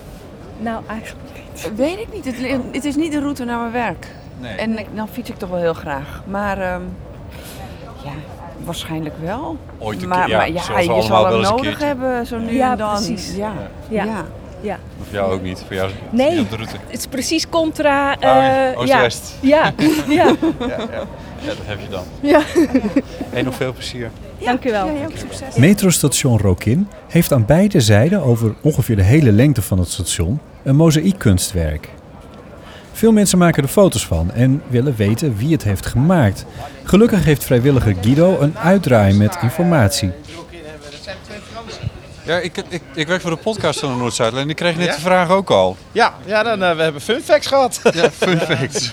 Nou, 0.59 0.83
eigenlijk 0.87 1.25
niet. 1.33 1.71
Weet 1.75 1.99
ik 1.99 2.13
niet. 2.13 2.25
Het, 2.71 2.85
is 2.85 2.95
niet 2.95 3.11
de 3.11 3.19
route 3.19 3.43
naar 3.43 3.59
mijn 3.59 3.71
werk. 3.71 4.07
Nee. 4.39 4.55
En 4.55 4.77
dan 4.93 5.07
fiets 5.07 5.29
ik 5.29 5.37
toch 5.37 5.49
wel 5.49 5.59
heel 5.59 5.73
graag. 5.73 6.23
Maar 6.27 6.61
ehm, 6.61 6.81
ja, 8.03 8.11
waarschijnlijk 8.65 9.15
wel. 9.23 9.57
Ooit 9.77 10.01
een 10.01 10.07
maar, 10.07 10.19
keer, 10.25 10.29
ja, 10.29 10.37
maar 10.37 10.51
ja, 10.51 10.61
zoals 10.61 10.79
we 10.79 10.83
je 10.85 10.89
allemaal 10.99 11.07
zal 11.21 11.23
wel 11.23 11.41
hem 11.41 11.49
nodig 11.51 11.61
keertje. 11.67 11.85
hebben 11.85 12.25
zo 12.25 12.37
nu 12.37 12.53
Ja, 12.55 12.71
en 12.71 12.77
dan. 12.77 12.93
precies. 12.93 13.35
Ja. 13.35 13.51
Ja. 13.89 14.03
Ja. 14.03 14.25
Ja. 14.61 14.79
Voor 14.97 15.13
jou 15.13 15.33
ook 15.33 15.41
niet. 15.41 15.63
Voor 15.67 15.75
jou 15.75 15.87
is 15.89 15.93
het 16.01 16.11
Nee. 16.11 16.29
niet 16.31 16.39
op 16.39 16.49
de 16.49 16.55
route. 16.55 16.75
Het 16.87 16.97
is 16.99 17.07
precies 17.07 17.49
contra. 17.49 18.13
Oh, 18.13 18.19
ja. 18.21 18.71
eh, 18.71 18.79
Oost-West. 18.79 19.33
Ja. 19.39 19.73
ja. 19.77 19.85
ja. 20.07 20.25
Ja, 20.59 20.67
ja. 20.67 20.77
ja, 21.41 21.47
dat 21.47 21.57
heb 21.65 21.79
je 21.81 21.87
dan. 21.89 22.03
Ja. 22.19 22.41
En 23.33 23.45
nog 23.45 23.55
veel 23.55 23.73
plezier. 23.73 24.09
Dank 24.39 24.65
u 24.65 24.71
wel. 24.71 24.89
Metrostation 25.57 26.37
Rokin 26.39 26.87
heeft 27.07 27.31
aan 27.33 27.45
beide 27.45 27.79
zijden 27.79 28.23
over 28.23 28.53
ongeveer 28.61 28.95
de 28.95 29.03
hele 29.03 29.31
lengte 29.31 29.61
van 29.61 29.79
het 29.79 29.89
station 29.89 30.39
een 30.63 30.75
mozaïekkunstwerk. 30.75 31.89
Veel 33.01 33.11
mensen 33.11 33.37
maken 33.37 33.63
er 33.63 33.69
foto's 33.69 34.05
van 34.05 34.31
en 34.31 34.63
willen 34.67 34.95
weten 34.95 35.37
wie 35.37 35.51
het 35.51 35.63
heeft 35.63 35.85
gemaakt. 35.85 36.45
Gelukkig 36.83 37.23
heeft 37.23 37.43
vrijwilliger 37.43 37.95
Guido 38.01 38.39
een 38.39 38.57
uitdraai 38.57 39.13
met 39.13 39.37
informatie. 39.41 40.11
Ja, 42.23 42.37
ik, 42.37 42.57
ik, 42.69 42.81
ik 42.93 43.07
werk 43.07 43.21
voor 43.21 43.29
de 43.29 43.37
podcast 43.37 43.79
van 43.79 43.91
de 43.91 43.97
Noord-Zuidlijn 43.97 44.43
en 44.43 44.49
ik 44.49 44.55
kreeg 44.55 44.77
net 44.77 44.95
de 44.95 45.01
vraag 45.01 45.29
ook 45.29 45.49
al. 45.49 45.77
Ja, 45.91 46.13
ja 46.25 46.43
dan, 46.43 46.63
eh, 46.63 46.75
we 46.75 46.81
hebben 46.81 47.01
fun 47.01 47.21
facts 47.21 47.47
gehad. 47.47 47.81
Ja, 47.93 48.11
fun 48.11 48.39
facts. 48.49 48.91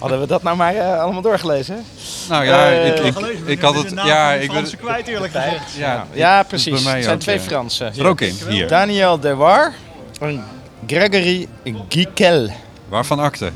Hadden 0.00 0.20
we 0.20 0.26
dat 0.26 0.42
nou 0.42 0.56
maar 0.56 0.74
eh, 0.74 1.00
allemaal 1.00 1.22
doorgelezen? 1.22 1.84
Nou 2.28 2.44
ja, 2.44 2.70
Eh, 2.70 2.86
ik, 2.86 3.04
ik, 3.04 3.38
ik 3.46 3.60
had 3.60 3.74
het... 3.74 3.92
Ja, 4.04 4.32
ik 4.32 4.52
ben... 4.52 4.76
kwijt 4.78 5.06
eerlijk 5.06 5.32
gezegd. 5.32 5.74
Ja, 5.76 6.06
Ja, 6.12 6.42
precies. 6.42 6.84
Het 6.84 7.02
zijn 7.02 7.14
ook, 7.14 7.20
twee 7.20 7.38
ja. 7.38 7.42
Fransen. 7.42 7.92
Er 7.98 8.06
ook 8.06 8.20
in, 8.20 8.34
hier. 8.48 8.68
Daniel 8.68 9.20
Dewar 9.20 9.72
Een 10.20 10.42
Gregory 10.86 11.48
Gikel. 11.88 12.50
Waarvan 12.88 13.18
akte? 13.18 13.50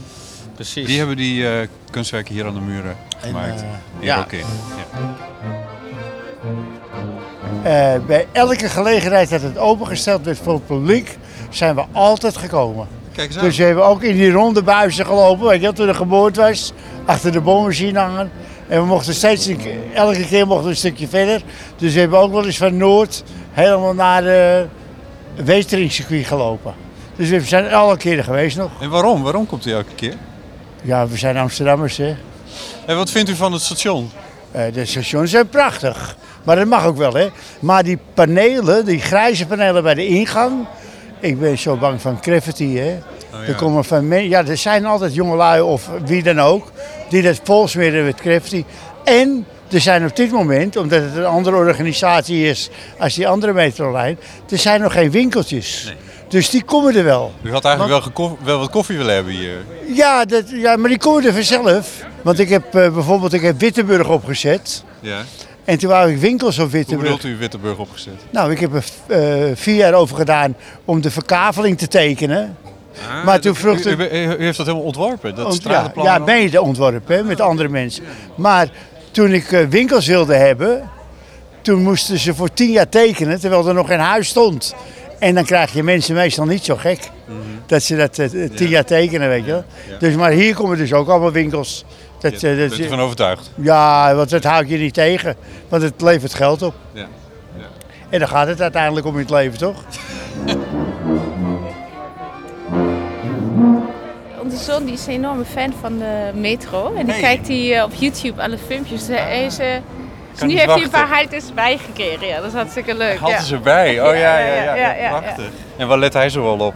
Precies. 0.55 0.87
Die 0.87 0.99
hebben 0.99 1.17
die 1.17 1.49
eh, 1.49 1.67
kunstwerken 1.91 2.35
hier 2.35 2.47
aan 2.47 2.55
de 2.55 2.61
muren 2.61 2.97
gemaakt. 3.19 3.61
eh, 3.61 3.67
ja. 4.01 4.19
ook 4.19 4.33
in. 4.33 4.45
Ja. 4.83 4.99
Eh, 7.63 8.01
bij 8.07 8.27
elke 8.33 8.69
gelegenheid 8.69 9.31
dat 9.31 9.43
het 9.43 9.59
opengesteld 9.59 10.25
werd 10.25 10.39
voor 10.39 10.55
het 10.55 10.67
publiek, 10.67 11.19
zijn 11.51 11.75
we 11.75 11.85
altijd 11.93 12.37
gekomen. 12.37 12.87
Kijk 13.13 13.29
eens 13.29 13.39
aan. 13.39 13.45
Dus 13.45 13.57
we 13.57 13.63
hebben 13.65 13.85
ook 13.85 14.03
in 14.03 14.17
die 14.17 14.31
ronde 14.31 14.63
buizen 14.63 15.07
gelopen, 15.07 15.47
weet 15.47 15.57
je, 15.57 15.63
wel, 15.63 15.73
toen 15.73 15.89
er 15.89 15.95
geboord 15.95 16.37
was, 16.37 16.73
achter 17.05 17.33
de 17.33 17.41
boormachine 17.41 17.99
hangen. 17.99 18.31
En 18.69 18.81
we 18.81 18.87
mochten 18.87 19.15
steeds, 19.15 19.51
elke 19.95 20.27
keer 20.27 20.47
mochten 20.47 20.65
we 20.65 20.71
een 20.71 20.77
stukje 20.77 21.09
verder. 21.09 21.43
Dus 21.77 21.95
we 21.95 22.01
hebben 22.01 22.19
ook 22.19 22.33
wel 22.33 22.47
eens 22.47 22.57
van 22.57 22.77
Noord 22.77 23.25
helemaal 23.51 23.95
naar 23.95 24.23
de 24.23 24.67
Weteringscircuit 25.45 26.27
gelopen. 26.27 26.75
Dus 27.21 27.29
we 27.29 27.41
zijn 27.41 27.73
alle 27.73 27.97
keren 27.97 28.25
geweest 28.25 28.57
nog. 28.57 28.71
En 28.81 28.91
waarom? 28.91 29.23
Waarom 29.23 29.47
komt 29.47 29.67
u 29.67 29.73
elke 29.73 29.95
keer? 29.95 30.15
Ja, 30.83 31.07
we 31.07 31.17
zijn 31.17 31.37
Amsterdammers, 31.37 31.97
hè. 31.97 32.15
En 32.87 32.97
wat 32.97 33.11
vindt 33.11 33.31
u 33.31 33.35
van 33.35 33.53
het 33.53 33.63
station? 33.63 34.11
Eh, 34.51 34.63
de 34.73 34.85
stations 34.85 35.31
zijn 35.31 35.49
prachtig. 35.49 36.17
Maar 36.43 36.57
dat 36.57 36.67
mag 36.67 36.85
ook 36.85 36.97
wel, 36.97 37.15
hè. 37.15 37.29
Maar 37.61 37.83
die 37.83 37.99
panelen, 38.15 38.85
die 38.85 38.99
grijze 39.01 39.47
panelen 39.47 39.83
bij 39.83 39.95
de 39.95 40.07
ingang... 40.07 40.67
Ik 41.19 41.41
ben 41.41 41.59
zo 41.59 41.77
bang 41.77 42.01
van 42.01 42.19
graffiti, 42.21 42.79
hè. 42.79 42.99
Oh, 43.33 43.41
ja. 43.41 43.47
er, 43.47 43.55
komen 43.55 43.85
van 43.85 44.09
men- 44.09 44.29
ja, 44.29 44.47
er 44.47 44.57
zijn 44.57 44.87
altijd 44.87 45.15
jongelui 45.15 45.61
of 45.61 45.91
wie 46.05 46.23
dan 46.23 46.41
ook... 46.41 46.73
die 47.09 47.23
dat 47.23 47.41
volsmeren 47.45 48.05
met 48.05 48.21
graffiti. 48.21 48.65
En 49.05 49.47
er 49.71 49.81
zijn 49.81 50.05
op 50.05 50.17
dit 50.17 50.31
moment, 50.31 50.77
omdat 50.77 51.03
het 51.03 51.17
een 51.17 51.25
andere 51.25 51.57
organisatie 51.57 52.47
is... 52.47 52.71
als 52.99 53.15
die 53.15 53.29
andere 53.29 53.53
metrolijn... 53.53 54.19
er 54.51 54.59
zijn 54.59 54.81
nog 54.81 54.93
geen 54.93 55.11
winkeltjes. 55.11 55.95
Dus 56.31 56.51
die 56.51 56.63
komen 56.63 56.95
er 56.97 57.05
wel. 57.05 57.33
U 57.43 57.53
had 57.53 57.65
eigenlijk 57.65 57.95
wel, 57.95 58.03
gekoff- 58.03 58.35
wel 58.45 58.59
wat 58.59 58.71
koffie 58.71 58.97
willen 58.97 59.15
hebben 59.15 59.33
hier. 59.33 59.57
Ja, 59.95 60.25
dat, 60.25 60.45
ja 60.51 60.77
maar 60.77 60.89
die 60.89 60.99
komen 60.99 61.25
er 61.25 61.33
vanzelf. 61.33 62.05
Want 62.23 62.39
ik 62.39 62.49
heb 62.49 62.75
eh, 62.75 62.93
bijvoorbeeld 62.93 63.33
ik 63.33 63.41
heb 63.43 63.61
Wittenburg 63.61 64.09
opgezet... 64.09 64.85
Ja. 65.01 65.19
En 65.65 65.79
toen 65.79 65.91
wou 65.91 66.11
ik 66.11 66.17
winkels 66.19 66.59
op 66.59 66.63
Hoe 66.63 66.71
Wittenburg. 66.73 67.11
bedoelt 67.17 67.35
u 67.35 67.39
Wittenburg 67.39 67.79
opgezet? 67.79 68.13
Nou, 68.31 68.51
ik 68.51 68.59
heb 68.61 68.71
er 68.75 68.85
eh, 69.07 69.51
vier 69.57 69.75
jaar 69.75 69.93
over 69.95 70.17
gedaan 70.17 70.57
om 70.85 71.01
de 71.01 71.11
verkaveling 71.11 71.79
te 71.79 71.89
tekenen. 71.89 72.57
Ah, 73.09 73.25
maar 73.25 73.41
toen 73.41 73.55
vroeg 73.55 73.79
u, 73.79 73.91
u, 73.91 74.05
u 74.39 74.45
heeft 74.45 74.57
dat 74.57 74.67
helemaal 74.67 74.87
ontworpen, 74.87 75.35
dat 75.35 75.47
ont- 75.47 75.63
ja, 75.63 75.93
ja, 76.03 76.19
mede 76.19 76.61
ontworpen 76.63 77.17
hè, 77.17 77.23
met 77.23 77.41
andere 77.41 77.69
mensen. 77.69 78.05
Maar 78.35 78.69
toen 79.11 79.33
ik 79.33 79.53
eh, 79.53 79.67
winkels 79.67 80.07
wilde 80.07 80.35
hebben, 80.35 80.91
toen 81.63 81.83
moesten 81.83 82.19
ze 82.19 82.35
voor 82.35 82.53
tien 82.53 82.71
jaar 82.71 82.89
tekenen, 82.89 83.41
terwijl 83.41 83.69
er 83.69 83.75
nog 83.75 83.87
geen 83.87 83.99
huis 83.99 84.29
stond. 84.29 84.75
En 85.21 85.35
dan 85.35 85.45
krijg 85.45 85.73
je 85.73 85.83
mensen 85.83 86.15
meestal 86.15 86.45
niet 86.47 86.65
zo 86.65 86.77
gek. 86.77 87.11
Dat 87.67 87.83
ze 87.83 87.97
dat 87.97 88.19
eh, 88.19 88.51
tien 88.55 88.69
jaar 88.69 88.85
tekenen, 88.85 89.29
weet 89.29 89.45
je 89.45 89.51
wel. 89.51 89.65
Ja. 89.91 89.97
Dus, 89.99 90.15
maar 90.15 90.31
hier 90.31 90.55
komen 90.55 90.77
dus 90.77 90.93
ook 90.93 91.09
allemaal 91.09 91.33
winkels. 91.33 91.85
Dat, 92.21 92.41
Ja, 92.41 92.51
eh, 92.51 92.59
dat- 92.59 92.69
bent 92.69 92.81
u 92.81 92.89
van 92.89 93.01
overtuigd? 93.01 93.51
Ja, 93.55 94.15
want 94.15 94.31
dat 94.31 94.45
hou 94.45 94.63
ik 94.63 94.69
je 94.69 94.77
niet 94.79 94.95
tegen. 94.95 95.37
Want 95.69 95.83
het 95.83 96.03
levert 96.03 96.35
geld 96.35 96.63
op. 96.63 96.75
Ja. 96.93 97.07
ja. 97.59 97.65
En 98.09 98.19
dan 98.19 98.29
gaat 98.29 98.47
het 98.49 98.61
uiteindelijk 98.61 99.07
om 99.07 99.15
in 99.15 99.21
het 99.21 99.31
leven, 99.31 99.59
toch? 99.59 99.85
Onze 104.43 104.57
zoon 104.57 104.85
die 104.85 104.95
is 104.95 105.07
een 105.07 105.13
enorme 105.13 105.45
fan 105.45 105.73
van 105.81 105.99
de 105.99 106.31
metro. 106.35 106.95
En 106.95 107.05
die 107.05 107.13
Hey. 107.15 107.23
kijkt 107.23 107.49
hij 107.49 107.77
eh, 107.77 107.85
op 107.85 107.93
YouTube 107.99 108.43
alle 108.43 108.59
filmpjes. 108.67 109.07
Hij 109.07 109.45
is, 109.45 109.59
eh, 109.59 109.67
dus 110.33 110.41
nu 110.41 110.57
heeft 110.59 110.73
hij 110.75 110.83
een 110.83 110.91
paar 110.91 111.09
haltes 111.09 111.55
bijgekregen. 111.55 112.27
Ja, 112.27 112.37
dat 112.37 112.45
is 112.47 112.53
hartstikke 112.53 112.95
leuk. 112.95 113.19
Hadden 113.19 113.39
ja. 113.39 113.45
ze 113.45 113.55
erbij? 113.55 114.01
Oh 114.09 114.15
ja, 114.17 114.39
ja, 114.39 114.75
ja. 114.95 115.09
Prachtig. 115.19 115.49
En 115.77 115.89
waar 115.89 115.99
let 115.99 116.13
hij 116.13 116.29
zo 116.29 116.43
wel 116.43 116.67
op? 116.67 116.75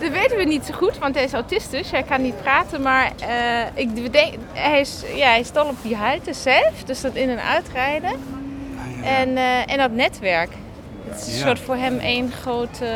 Dat 0.00 0.10
weten 0.10 0.36
we 0.36 0.44
niet 0.44 0.64
zo 0.64 0.72
goed, 0.74 0.98
want 0.98 1.14
hij 1.14 1.24
is 1.24 1.32
autistisch. 1.32 1.90
Hij 1.90 2.02
kan 2.02 2.22
niet 2.22 2.42
praten. 2.42 2.82
Maar 2.82 3.12
eh, 3.28 3.66
ik 3.74 4.12
denk, 4.12 4.34
hij, 4.52 4.80
is, 4.80 5.02
ja, 5.14 5.28
hij 5.28 5.40
is 5.40 5.52
dol 5.52 5.64
op 5.64 5.76
die 5.82 5.96
haltes 5.96 6.42
zelf. 6.42 6.82
Dus 6.86 7.00
dat 7.00 7.14
in- 7.14 7.30
en 7.30 7.42
uitrijden. 7.42 8.10
En, 9.02 9.36
eh, 9.36 9.72
en 9.72 9.78
dat 9.78 9.90
netwerk. 9.90 10.50
Het 11.10 11.26
is 11.26 11.34
een 11.34 11.46
soort 11.46 11.58
voor 11.60 11.76
hem 11.76 11.98
één 11.98 12.32
grote 12.32 12.86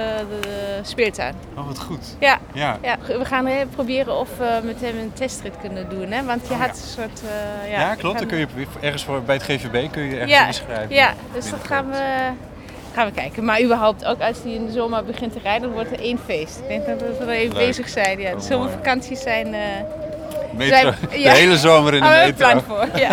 speeltuin. 0.83 1.35
Oh, 1.57 1.67
wat 1.67 1.79
goed. 1.79 2.17
Ja, 2.21 2.39
Ja. 2.53 2.79
ja. 2.83 2.97
we 3.19 3.25
gaan 3.25 3.47
eh, 3.47 3.57
proberen 3.75 4.19
of 4.19 4.29
we 4.39 4.61
met 4.65 4.81
hem 4.81 4.99
een 4.99 5.13
testrit 5.13 5.55
kunnen 5.61 5.89
doen. 5.89 6.11
Hè? 6.11 6.25
Want 6.25 6.49
je 6.49 6.55
had 6.55 6.69
een 6.69 6.75
soort... 7.03 7.23
eh, 7.65 7.71
ja, 7.71 7.95
klopt. 7.95 8.19
Dan 8.19 8.29
kun 8.29 8.39
je 8.39 8.47
ergens 8.81 9.05
voor, 9.05 9.23
bij 9.23 9.35
het 9.35 9.45
GVB 9.45 9.91
kun 9.91 10.03
je 10.03 10.19
ergens 10.19 10.47
inschrijven. 10.47 10.95
Ja, 10.95 11.15
dus 11.33 11.51
dat 11.51 11.65
gaan 11.67 11.91
we, 11.91 12.31
gaan 12.95 13.07
we 13.07 13.13
kijken. 13.13 13.45
Maar 13.45 13.63
überhaupt, 13.63 14.05
ook 14.05 14.21
als 14.21 14.43
hij 14.43 14.53
in 14.53 14.67
de 14.67 14.73
zomer 14.73 15.05
begint 15.05 15.33
te 15.33 15.39
rijden, 15.39 15.63
dan 15.63 15.73
wordt 15.73 15.91
er 15.93 16.01
één 16.01 16.19
feest. 16.27 16.59
Ik 16.59 16.69
denk 16.69 16.87
dat 16.87 17.01
we 17.19 17.25
er 17.25 17.29
even 17.29 17.57
Leuk. 17.57 17.67
bezig 17.67 17.89
zijn. 17.89 18.21
Ja, 18.21 18.31
de 18.31 18.37
Oh, 18.37 18.43
zomervakanties 18.43 19.21
zijn... 19.21 19.55
Metro, 20.57 20.77
zijn- 20.77 20.95
de 21.23 21.31
hele 21.31 21.57
zomer 21.59 21.95
in 21.95 22.01
de 22.03 22.07
een 22.09 22.13
metro. 22.27 22.49
plan 22.51 22.63
voor, 22.63 23.01
ja. 23.01 23.13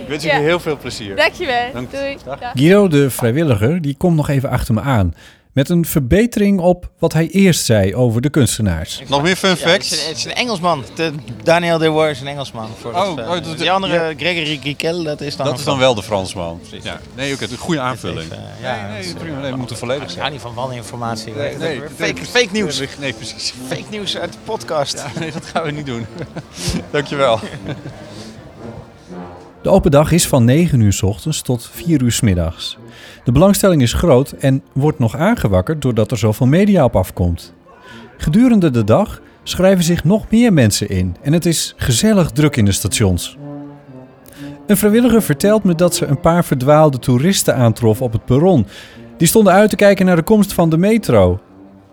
Ik 0.00 0.08
wens 0.08 0.24
Ja. 0.24 0.30
jullie 0.32 0.46
heel 0.46 0.60
veel 0.60 0.76
plezier. 0.76 1.16
Dankjewel. 1.16 1.72
Dank. 1.72 1.90
Doei. 1.90 2.16
Dag. 2.24 2.38
Guido, 2.54 2.88
de 2.88 3.10
vrijwilliger, 3.10 3.80
die 3.82 3.94
komt 3.96 4.16
nog 4.16 4.28
even 4.28 4.48
achter 4.50 4.74
me 4.74 4.80
aan. 4.80 5.14
Met 5.52 5.68
een 5.68 5.84
verbetering 5.86 6.60
op 6.60 6.90
wat 6.98 7.12
hij 7.12 7.28
eerst 7.28 7.64
zei 7.64 7.94
over 7.94 8.20
de 8.20 8.30
kunstenaars. 8.30 9.02
Nog 9.08 9.22
meer 9.22 9.36
fun 9.36 9.50
Ja, 9.50 9.56
facts? 9.56 9.90
het, 9.90 9.98
is 9.98 10.02
een, 10.02 10.08
het 10.08 10.16
is 10.16 10.24
een 10.24 10.34
Engelsman. 10.34 10.84
De, 10.94 11.12
Daniel 11.42 11.78
De 11.78 11.90
Boer 11.90 12.10
is 12.10 12.20
een 12.20 12.26
Engelsman. 12.26 12.68
Voor 12.80 12.92
Oh, 12.92 13.08
het, 13.10 13.18
eh, 13.18 13.30
oh, 13.30 13.44
dat- 13.44 13.58
die 13.58 13.70
andere, 13.70 13.92
ja. 13.94 14.12
Gregory 14.16 14.58
Gikel, 14.62 15.02
dat 15.02 15.20
is 15.20 15.36
dan 15.36 15.46
Dat 15.46 15.58
is 15.58 15.64
dan 15.64 15.78
wel 15.78 15.94
de 15.94 16.02
Fransman. 16.02 16.60
Ja. 16.82 17.00
Nee, 17.16 17.34
oké, 17.34 17.44
een 17.50 17.56
goede 17.56 17.80
aanvulling. 17.80 18.20
Even, 18.32 18.36
eh, 18.36 18.62
ja, 18.62 18.82
nee, 18.82 18.90
nee, 18.90 19.00
is, 19.00 19.12
prima. 19.12 19.40
Nee, 19.40 19.50
we 19.50 19.56
moeten 19.56 19.76
volledig 19.76 20.02
Ik 20.02 20.08
zijn. 20.08 20.20
hou 20.20 20.32
niet 20.32 20.42
van 20.42 20.54
waninformatie. 20.54 21.32
Nee, 21.34 21.56
nee, 21.56 21.80
fake, 21.96 22.12
nee, 22.12 22.24
fake 22.24 22.48
nieuws. 22.52 22.78
Nee, 22.78 22.88
nee, 22.98 23.12
precies. 23.12 23.54
Fake 23.68 23.84
nieuws 23.90 24.16
uit 24.16 24.32
de 24.32 24.38
podcast. 24.44 24.92
Ja, 24.94 25.20
nee, 25.20 25.32
dat 25.32 25.44
gaan 25.46 25.62
we 25.64 25.70
niet 25.70 25.86
doen. 25.86 26.06
Dankjewel. 26.90 27.40
De 29.62 29.68
open 29.70 29.90
dag 29.90 30.12
is 30.12 30.26
van 30.26 30.44
9 30.44 30.80
uur 30.80 30.92
's 30.92 31.02
ochtends 31.02 31.42
tot 31.42 31.68
4 31.72 32.02
uur 32.02 32.12
's 32.12 32.20
middags. 32.20 32.76
De 33.24 33.32
belangstelling 33.32 33.82
is 33.82 33.92
groot 33.92 34.30
en 34.30 34.62
wordt 34.72 34.98
nog 34.98 35.16
aangewakkerd 35.16 35.82
doordat 35.82 36.10
er 36.10 36.18
zoveel 36.18 36.46
media 36.46 36.84
op 36.84 36.96
afkomt. 36.96 37.54
Gedurende 38.16 38.70
de 38.70 38.84
dag 38.84 39.20
schrijven 39.42 39.84
zich 39.84 40.04
nog 40.04 40.30
meer 40.30 40.52
mensen 40.52 40.88
in 40.88 41.16
en 41.22 41.32
het 41.32 41.46
is 41.46 41.74
gezellig 41.76 42.30
druk 42.30 42.56
in 42.56 42.64
de 42.64 42.72
stations. 42.72 43.36
Een 44.66 44.76
vrijwilliger 44.76 45.22
vertelt 45.22 45.64
me 45.64 45.74
dat 45.74 45.94
ze 45.94 46.06
een 46.06 46.20
paar 46.20 46.44
verdwaalde 46.44 46.98
toeristen 46.98 47.56
aantrof 47.56 48.02
op 48.02 48.12
het 48.12 48.24
perron. 48.24 48.66
Die 49.16 49.28
stonden 49.28 49.52
uit 49.52 49.70
te 49.70 49.76
kijken 49.76 50.06
naar 50.06 50.16
de 50.16 50.22
komst 50.22 50.52
van 50.52 50.70
de 50.70 50.78
metro. 50.78 51.40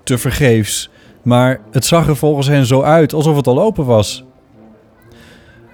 Te 0.04 0.18
vergeefs, 0.18 0.90
maar 1.24 1.60
het 1.72 1.86
zag 1.86 2.08
er 2.08 2.16
volgens 2.16 2.48
hen 2.48 2.66
zo 2.66 2.82
uit 2.82 3.14
alsof 3.14 3.36
het 3.36 3.48
al 3.48 3.62
open 3.62 3.86
was. 3.86 4.24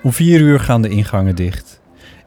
Om 0.03 0.13
vier 0.13 0.39
uur 0.39 0.59
gaan 0.59 0.81
de 0.81 0.89
ingangen 0.89 1.35
dicht. 1.35 1.74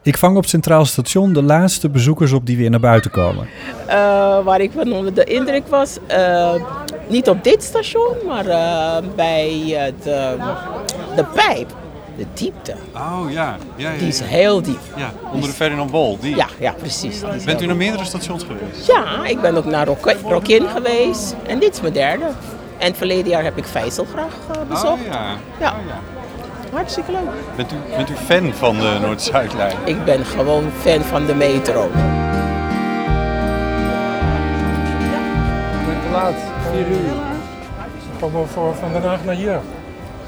Ik 0.01 0.17
vang 0.17 0.37
op 0.37 0.45
Centraal 0.45 0.85
Station 0.85 1.33
de 1.33 1.43
laatste 1.43 1.89
bezoekers 1.89 2.31
op 2.31 2.45
die 2.45 2.57
weer 2.57 2.69
naar 2.69 2.79
buiten 2.79 3.11
komen. 3.11 3.47
Eh, 3.87 3.95
waar 4.43 4.61
ik 4.61 4.71
van 4.71 4.91
onder 4.93 5.13
de 5.13 5.23
indruk 5.23 5.67
was, 5.67 5.97
eh, 6.07 6.53
niet 7.07 7.29
op 7.29 7.43
dit 7.43 7.63
station, 7.63 8.15
maar 8.27 8.45
eh, 8.47 8.97
bij 9.15 9.49
eh, 9.75 9.93
de, 10.03 10.35
de 11.15 11.23
pijp, 11.23 11.69
de 12.17 12.25
diepte. 12.33 12.73
Oh 12.95 13.31
ja. 13.31 13.57
ja, 13.75 13.91
ja, 13.91 13.97
Die 13.97 14.07
is 14.07 14.19
ja. 14.19 14.25
heel 14.25 14.61
diep. 14.61 14.79
Ja, 14.95 15.11
onder 15.33 15.49
de 15.49 15.55
Ferdinand 15.55 15.91
Bol. 15.91 16.17
Die. 16.21 16.35
Ja, 16.35 16.47
ja 16.59 16.71
precies. 16.71 17.21
Bent 17.45 17.61
u 17.61 17.65
naar 17.65 17.75
meerdere 17.75 18.05
stations 18.05 18.43
geweest? 18.43 18.87
Ja, 18.87 19.25
ik 19.25 19.41
ben 19.41 19.57
ook 19.57 19.65
naar 19.65 19.85
Rock- 19.87 20.15
Rockin 20.23 20.67
geweest 20.67 21.35
en 21.47 21.59
dit 21.59 21.73
is 21.73 21.81
mijn 21.81 21.93
derde. 21.93 22.25
En 22.77 22.95
verleden 22.95 23.29
jaar 23.31 23.43
heb 23.43 23.57
ik 23.57 23.65
Vijzelgracht 23.65 24.37
uh, 24.55 24.61
bezocht. 24.69 24.91
Oh 25.01 25.05
ja. 25.11 25.25
Ja. 25.59 25.73
Hartstikke 26.71 27.11
leuk. 27.11 27.21
Bent 27.55 27.71
u, 27.71 27.75
bent 27.95 28.09
u 28.09 28.13
fan 28.15 28.53
van 28.53 28.75
de 28.79 28.97
Noord-Zuidlijn? 29.01 29.75
Ik 29.85 30.05
ben 30.05 30.25
gewoon 30.25 30.63
fan 30.81 31.01
van 31.01 31.25
de 31.25 31.35
metro. 31.35 31.89
te 36.03 36.09
laat, 36.11 36.33
4 36.71 36.87
uur. 36.87 36.97
Komen 38.19 38.41
we 38.41 38.47
voor 38.47 38.75
van 38.75 38.91
Den 38.93 39.01
Haag 39.03 39.23
naar 39.25 39.35
hier. 39.35 39.59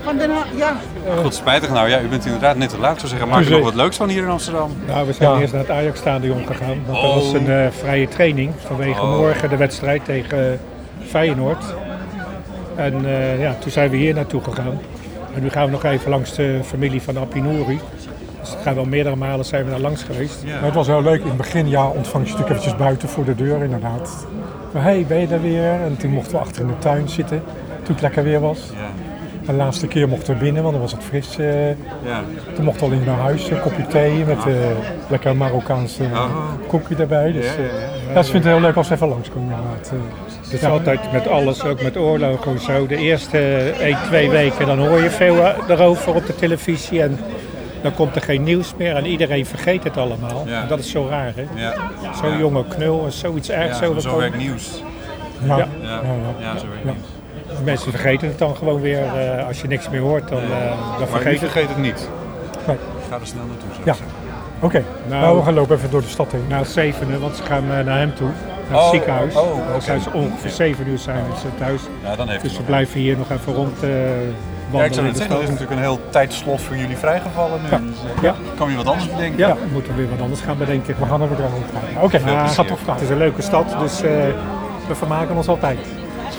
Van 0.04 0.18
Den 0.18 0.30
Haag, 0.32 0.48
ja. 0.56 0.76
Goed, 1.22 1.34
spijtig 1.36 1.70
nou. 1.70 1.90
Ja, 1.90 2.02
u 2.02 2.08
bent 2.08 2.26
inderdaad 2.26 2.56
net 2.56 2.70
te 2.70 2.78
laat. 2.78 2.92
Ik 2.94 2.98
zou 2.98 3.10
zeggen, 3.12 3.28
maak 3.30 3.44
er 3.46 3.52
nog 3.52 3.64
wat 3.64 3.76
leuks 3.76 3.98
van 3.98 4.10
hier 4.10 4.24
in 4.24 4.30
Amsterdam. 4.30 4.72
Nou, 4.88 5.08
we 5.08 5.14
zijn 5.14 5.32
Ja. 5.32 5.40
eerst 5.40 5.54
naar 5.54 5.62
het 5.62 5.72
Ajax-stadion 5.72 6.46
gegaan. 6.48 6.78
Want 6.86 6.98
Oh. 6.98 7.04
dat 7.04 7.14
was 7.24 7.34
een 7.34 7.50
eh, 7.52 7.68
vrije 7.80 8.08
training 8.08 8.54
vanwege 8.66 9.02
Oh. 9.02 9.18
morgen 9.18 9.50
de 9.50 9.58
wedstrijd 9.58 10.06
tegen 10.06 10.52
eh, 10.52 10.58
Feyenoord. 11.10 11.64
En 12.76 13.06
eh, 13.06 13.40
ja, 13.42 13.56
toen 13.60 13.72
zijn 13.72 13.90
we 13.90 13.98
hier 13.98 14.14
naartoe 14.14 14.44
gegaan. 14.44 14.80
En 15.36 15.42
nu 15.42 15.50
gaan 15.50 15.66
we 15.66 15.72
nog 15.72 15.84
even 15.84 16.10
langs 16.10 16.36
de 16.36 16.60
familie 16.64 17.02
van 17.02 17.18
Apinouri. 17.18 17.80
Dus 18.40 18.56
gaan 18.64 18.74
we 18.74 18.80
al 18.80 18.86
meerdere 18.86 19.16
malen 19.16 19.46
zijn 19.46 19.66
we 19.66 19.72
daar 19.72 19.80
langs 19.80 20.04
geweest. 20.04 20.44
Maar 20.46 20.64
het 20.64 20.74
was 20.74 20.88
heel 20.88 21.04
leuk. 21.04 21.22
In 21.22 21.28
het 21.28 21.38
begin 21.38 21.70
ja, 21.70 21.88
ontvang 21.88 22.26
je 22.26 22.32
natuurlijk 22.32 22.50
eventjes 22.50 22.76
buiten 22.76 23.10
voor 23.10 23.26
de 23.26 23.36
deur, 23.36 23.64
inderdaad. 23.64 24.28
Maar 24.74 24.84
hey, 24.84 25.06
ben 25.08 25.20
je 25.20 25.28
daar 25.28 25.42
weer? 25.42 25.72
En 25.72 25.98
toen 25.98 26.12
mochten 26.12 26.32
we 26.32 26.40
achter 26.40 26.62
in 26.62 26.68
de 26.68 26.78
tuin 26.80 27.10
zitten, 27.10 27.44
toen 27.84 27.94
het 27.94 28.02
lekker 28.02 28.24
weer 28.24 28.40
was. 28.40 28.60
Ja. 28.74 29.11
De 29.51 29.58
laatste 29.58 29.88
keer 29.88 30.08
mochten 30.08 30.34
we 30.34 30.39
binnen, 30.39 30.62
want 30.62 30.74
dan 30.74 30.81
was 30.81 30.91
het 30.91 31.03
fris. 31.03 31.38
eh. 31.38 31.67
Ja. 31.70 32.24
Toen 32.55 32.65
mochten 32.65 32.89
we 32.89 32.93
al 32.96 33.00
in 33.01 33.05
naar 33.08 33.17
huis, 33.17 33.50
een 33.50 33.60
kopje 33.62 33.88
thee 33.88 34.25
met 34.25 34.38
eh, 34.46 34.53
lekker 35.08 35.36
Marokkaanse 35.36 36.03
koekje 36.67 36.96
daarbij. 36.96 37.31
Dus, 37.31 37.46
Ja, 37.46 37.51
ja, 37.51 37.58
eh, 37.58 38.08
ja. 38.08 38.13
ja, 38.13 38.24
ze 38.24 38.31
vindt 38.31 38.46
het 38.46 38.55
heel 38.55 38.63
leuk 38.65 38.75
als 38.75 38.88
ze 38.88 38.93
even 38.93 39.08
langskomen 39.08 39.51
eh. 39.53 39.60
Het 40.41 40.53
is 40.53 40.62
Ja. 40.62 40.70
altijd 40.70 41.12
met 41.12 41.27
alles, 41.27 41.63
ook 41.63 41.81
met 41.81 41.98
oorlog 41.98 42.46
en 42.46 42.60
zo. 42.60 42.88
De 42.88 42.96
eerste 42.98 43.38
1, 43.79 43.98
2 44.05 44.29
weken 44.29 44.65
dan 44.65 44.79
hoor 44.88 45.01
je 45.03 45.10
veel 45.10 45.36
eh, 45.46 45.53
erover 45.70 46.13
op 46.15 46.25
de 46.25 46.36
televisie. 46.36 47.01
En 47.01 47.20
dan 47.81 47.93
komt 47.93 48.15
er 48.15 48.22
geen 48.22 48.43
nieuws 48.43 48.74
meer 48.77 48.96
en 48.96 49.05
iedereen 49.05 49.46
vergeet 49.46 49.84
het 49.84 49.98
allemaal. 49.98 50.43
Ja. 50.46 50.65
Dat 50.65 50.79
is 50.79 50.89
zo 50.91 51.08
raar, 51.10 51.34
hè? 51.36 51.46
Ja. 51.62 51.74
Zo'n 52.22 52.31
Ja. 52.31 52.38
jonge 52.38 52.63
knul 52.67 53.05
en 53.05 53.12
zoiets 53.12 53.50
ergs 53.50 53.79
Ja, 53.79 54.00
zo 54.00 54.17
werkt 54.17 54.38
nieuws. 54.38 54.84
Ja. 55.46 55.58
Ja. 55.58 55.67
Ja. 55.81 55.89
Ja, 55.89 56.01
Ja. 56.03 56.53
ja, 56.53 56.58
zo 56.58 56.65
werkt 56.67 56.84
Ja. 56.86 56.91
nieuws. 56.91 57.11
Mensen 57.63 57.91
vergeten 57.91 58.27
het 58.27 58.38
dan 58.38 58.56
gewoon 58.56 58.82
weer. 58.82 59.03
eh, 59.15 59.48
als 59.48 59.62
je 59.62 59.68
niks 59.68 59.89
meer 59.89 60.01
hoort, 60.01 60.27
dan, 60.30 60.38
eh, 60.41 60.50
dan 60.50 61.00
Maar 61.00 61.08
vergeet 61.08 61.34
u 61.36 61.38
vergeet 61.38 61.68
het 61.68 61.77
niet. 61.77 62.10
Nee. 62.68 62.77
Ga 63.10 63.15
er 63.20 63.27
snel 63.27 63.44
naartoe, 63.46 63.70
zou 63.74 63.82
Ja. 63.86 63.96
Oké, 64.60 64.84
Nou, 65.10 65.22
nou, 65.22 65.38
we 65.38 65.44
gaan 65.44 65.53
lopen 65.53 65.75
even 65.77 65.89
door 65.91 66.01
de 66.01 66.08
stad 66.08 66.32
heen. 66.32 66.46
Nou, 66.50 66.65
zevenen, 66.65 67.20
want 67.22 67.36
ze 67.36 67.44
gaan 67.44 67.63
eh, 67.72 67.86
naar 67.86 67.98
hem 67.98 68.13
toe. 68.15 68.27
Naar 68.27 68.77
het 68.80 68.86
Oh, 68.86 68.89
ziekenhuis. 68.89 69.36
oh, 69.36 69.50
Dan 69.68 69.75
oké. 69.75 69.82
zijn 69.82 70.01
ze 70.01 70.10
ongeveer 70.13 70.50
7 70.51 70.88
uur 70.88 70.98
zijn 70.98 71.24
ze 71.41 71.48
thuis. 71.58 71.82
Ja, 72.03 72.15
dan 72.15 72.30
heeft 72.30 72.41
dus 72.44 72.58
we 72.58 72.63
blijven 72.63 73.00
hier 73.00 73.18
nog 73.18 73.30
even 73.32 73.53
rond 73.53 73.84
eh 73.84 73.89
wandelen. 74.70 74.80
Ja, 74.80 74.84
ik 74.84 74.94
zou 74.94 75.08
de 75.12 75.18
zeggen, 75.18 75.36
er 75.36 75.41
is 75.41 75.50
natuurlijk 75.50 75.75
een 75.75 75.86
heel 75.86 76.00
tijdslot 76.10 76.62
voor 76.62 76.75
jullie 76.77 76.98
vrijgevallen 76.98 77.60
nu. 77.62 77.70
Ja. 77.70 77.77
Dus, 77.77 78.22
Ja. 78.22 78.36
Kan 78.58 78.70
je 78.70 78.75
wat 78.75 78.88
anders 78.88 79.10
bedenken? 79.12 79.38
Ja, 79.38 79.53
we 79.53 79.70
moeten 79.74 79.96
weer 79.96 80.10
wat 80.10 80.22
anders 80.22 80.41
gaan 80.41 80.58
bedenken. 80.58 80.96
We 81.00 81.06
gaan 81.06 81.24
even 81.24 81.38
daar 81.38 81.50
rondgaan. 81.50 82.03
Oké, 82.03 82.20
Maar 82.20 82.44
dat 82.44 82.53
gaat 82.53 82.68
toch 82.68 82.80
Het 82.86 83.01
is 83.01 83.10
een 83.10 83.18
leuke 83.18 83.41
stad, 83.41 83.75
dus 83.80 84.01
eh, 84.01 84.12
we 84.88 84.96
vermaken 84.96 85.36
ons 85.36 85.48
altijd. 85.48 85.77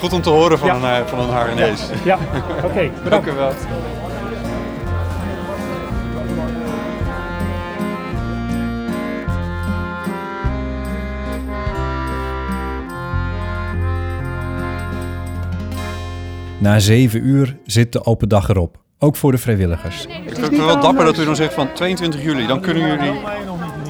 Het 0.03 0.11
is 0.13 0.19
goed 0.19 0.27
om 0.27 0.33
te 0.33 0.41
horen 0.41 0.59
van 0.59 0.69
Ja. 0.69 0.75
een, 0.75 1.03
eh, 1.03 1.07
van 1.07 1.19
een. 1.19 1.77
Ja, 2.05 2.19
oké. 2.65 2.91
Dank 3.09 3.27
u 3.27 3.33
wel. 3.33 3.53
Na 16.59 16.79
zeven 16.79 17.27
uur 17.27 17.57
zit 17.65 17.93
de 17.93 18.05
open 18.05 18.29
dag 18.29 18.49
erop. 18.49 18.77
Ook 18.99 19.17
voor 19.17 19.31
de 19.33 19.39
vrijwilligers. 19.39 20.07
Ik 20.07 20.35
vind 20.35 20.37
het 20.41 20.57
wel 20.57 20.81
dapper 20.81 21.05
dat 21.05 21.19
u 21.19 21.25
dan 21.25 21.37
zegt 21.37 21.55
van 21.55 21.73
22 21.73 22.23
juli, 22.23 22.47
dan 22.47 22.61
kunnen 22.61 22.87
jullie... 22.87 23.21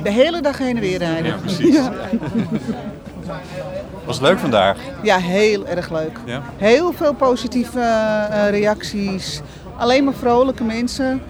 De 0.03 0.11
hele 0.11 0.41
dag 0.41 0.59
heen 0.59 0.77
en 0.77 0.83
weer 0.83 0.99
rijden. 0.99 1.25
Ja, 1.25 1.37
precies. 1.37 1.75
Ja, 1.75 1.93
Was 4.05 4.17
het 4.19 4.27
leuk 4.27 4.39
vandaag? 4.39 4.77
Ja, 5.03 5.17
heel 5.19 5.67
erg 5.67 5.91
leuk. 5.91 6.17
Ja? 6.25 6.43
Heel 6.57 6.93
veel 6.93 7.13
positieve 7.15 7.81
eh, 7.81 8.49
reacties. 8.51 9.41
Alleen 9.77 10.05
maar 10.05 10.15
vrolijke 10.15 10.65
mensen. 10.65 11.23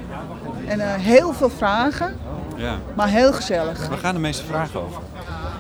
En 0.67 0.81
eh, 0.81 0.87
heel 0.95 1.33
veel 1.33 1.51
vragen, 1.51 2.17
Ja. 2.57 2.75
maar 2.95 3.09
heel 3.09 3.33
gezellig. 3.33 3.89
Waar 3.89 3.99
gaan 3.99 4.15
de 4.15 4.21
meeste 4.21 4.45
vragen 4.45 4.81
over? 4.81 5.01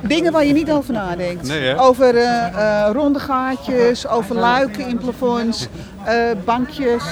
Dingen 0.01 0.33
waar 0.33 0.45
je 0.45 0.53
niet 0.53 0.71
over 0.71 0.93
nadenkt. 0.93 1.47
Nee? 1.49 1.79
Over 1.79 2.17
eh, 2.17 2.47
eh, 2.87 2.91
ronde 2.93 3.19
gaatjes, 3.19 4.09
over 4.09 4.35
luiken 4.37 4.87
in 4.89 4.99
plafonds, 4.99 5.69
eh, 6.05 6.15
bankjes. 6.45 7.05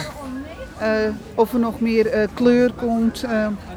eh, 0.78 0.88
of 1.35 1.52
er 1.52 1.59
nog 1.59 1.80
meer 1.80 2.07
eh, 2.07 2.28
kleur 2.35 2.73
komt. 2.73 3.23
eh, 3.23 3.30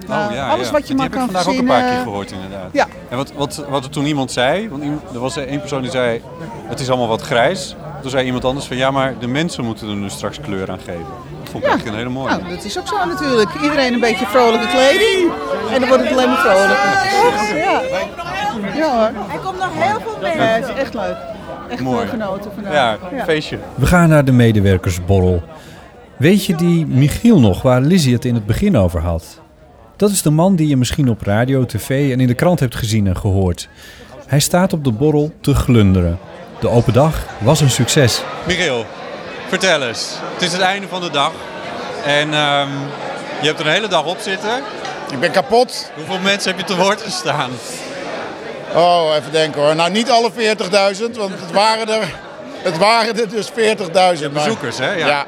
oh 0.10 0.32
ja, 0.34 0.50
alles 0.50 0.66
ja. 0.68 0.72
wat 0.74 0.88
je 0.88 0.94
maar 0.96 1.04
heb 1.04 1.12
kan 1.14 1.22
ik 1.24 1.32
vandaag 1.32 1.44
verzinnen. 1.44 1.74
ook 1.76 1.80
een 1.82 1.86
paar 1.86 1.94
keer 1.96 2.04
gehoord 2.04 2.32
inderdaad. 2.32 2.70
Ja. 2.72 2.83
En 3.14 3.20
wat, 3.20 3.34
wat, 3.36 3.66
wat 3.70 3.84
er 3.84 3.90
toen 3.90 4.06
iemand 4.06 4.32
zei, 4.32 4.70
want 4.70 4.84
iemand- 4.84 5.02
er 5.14 5.20
was 5.20 5.38
één 5.38 5.60
persoon 5.60 5.82
die 5.82 5.92
zei, 5.92 6.22
het 6.68 6.80
is 6.80 6.90
allemaal 6.90 7.08
wat 7.08 7.22
grijs. 7.22 7.76
Toen 8.02 8.10
zei 8.12 8.26
iemand 8.26 8.46
anders 8.46 8.66
van, 8.66 8.78
ja 8.78 8.92
maar 8.92 9.14
de 9.20 9.28
mensen 9.28 9.64
moeten 9.66 9.90
er 9.90 9.96
nu 9.96 10.10
straks 10.10 10.40
kleur 10.40 10.72
aan 10.72 10.80
geven. 10.80 11.06
Dat 11.42 11.50
vond 11.52 11.64
ik 11.64 11.70
Ja. 11.70 11.76
echt 11.76 11.86
een 11.86 11.96
hele 11.96 12.10
mooie. 12.10 12.30
Nou, 12.30 12.50
dat 12.56 12.64
is 12.64 12.80
ook 12.80 12.88
zo 12.88 13.06
natuurlijk. 13.06 13.50
Iedereen 13.64 13.94
een 13.94 14.00
beetje 14.00 14.26
vrolijke 14.26 14.68
kleding. 14.68 15.32
En 15.74 15.80
dan 15.80 15.90
wordt 15.90 16.04
het 16.04 16.12
alleen 16.12 16.30
maar 16.30 16.38
vrolijker. 16.38 17.58
Ja. 17.58 17.82
Ja 18.76 18.98
hoor. 19.12 19.26
Hij 19.28 19.40
komt 19.44 19.60
nog 19.60 19.70
heel 19.74 20.00
veel 20.00 20.18
mee. 20.22 20.36
Ja, 20.36 20.44
het 20.44 20.68
is 20.68 20.74
echt 20.76 20.94
leuk. 20.94 21.16
Echt 21.70 21.82
Mooi. 21.82 22.08
genoten 22.08 22.52
vandaag. 22.54 22.74
Ja, 23.16 23.24
feestje. 23.24 23.58
We 23.76 23.86
gaan 23.86 24.10
naar 24.10 24.26
de 24.26 24.32
medewerkersborrel. 24.32 25.42
Weet 26.18 26.46
je 26.46 26.56
die 26.56 26.86
Michiel 26.88 27.40
nog, 27.40 27.62
waar 27.62 27.82
Lizzie 27.82 28.14
het 28.14 28.26
in 28.26 28.34
het 28.34 28.46
begin 28.46 28.78
over 28.78 29.02
had? 29.02 29.42
Dat 30.04 30.12
is 30.12 30.22
de 30.22 30.30
man 30.30 30.56
die 30.56 30.68
je 30.68 30.78
misschien 30.78 31.10
op 31.10 31.22
radio, 31.22 31.66
tv 31.66 32.12
en 32.12 32.20
in 32.20 32.28
de 32.28 32.34
krant 32.34 32.60
hebt 32.60 32.76
gezien 32.76 33.08
en 33.08 33.18
gehoord. 33.18 33.68
Hij 34.28 34.40
staat 34.40 34.74
op 34.74 34.84
de 34.84 34.92
borrel 34.92 35.32
te 35.42 35.56
glunderen. 35.56 36.20
De 36.60 36.70
open 36.70 36.94
dag 36.94 37.26
was 37.38 37.62
een 37.62 37.70
succes. 37.70 38.22
Michiel, 38.48 38.86
vertel 39.48 39.82
eens. 39.84 40.10
Het 40.34 40.42
is 40.42 40.52
het 40.52 40.62
einde 40.62 40.88
van 40.88 41.02
de 41.02 41.10
dag. 41.10 41.32
En 42.06 42.34
ehm, 42.34 42.68
je 43.42 43.48
hebt 43.48 43.60
er 43.60 43.66
een 43.66 43.72
hele 43.72 43.88
dag 43.88 44.06
op 44.06 44.18
zitten. 44.20 44.64
Ik 45.12 45.20
ben 45.20 45.32
kapot. 45.32 45.92
Hoeveel 45.96 46.20
mensen 46.20 46.52
heb 46.52 46.60
je 46.60 46.66
te 46.74 46.82
woord 46.82 47.02
gestaan? 47.02 47.50
Oh, 48.76 49.16
even 49.18 49.32
denken 49.32 49.62
hoor. 49.62 49.76
Nou, 49.76 49.92
niet 49.92 50.10
alle 50.10 50.32
40.000, 50.32 51.18
want 51.18 51.34
het 51.40 51.52
waren 51.52 51.90
er, 51.90 52.14
het 52.64 52.78
waren 52.78 53.20
er 53.20 53.30
dus 53.30 53.50
40.000. 53.52 54.32
maar- 54.32 54.44
Bezoekers, 54.44 54.78
hè? 54.78 54.92
Ja. 54.92 55.08
Ja. 55.08 55.26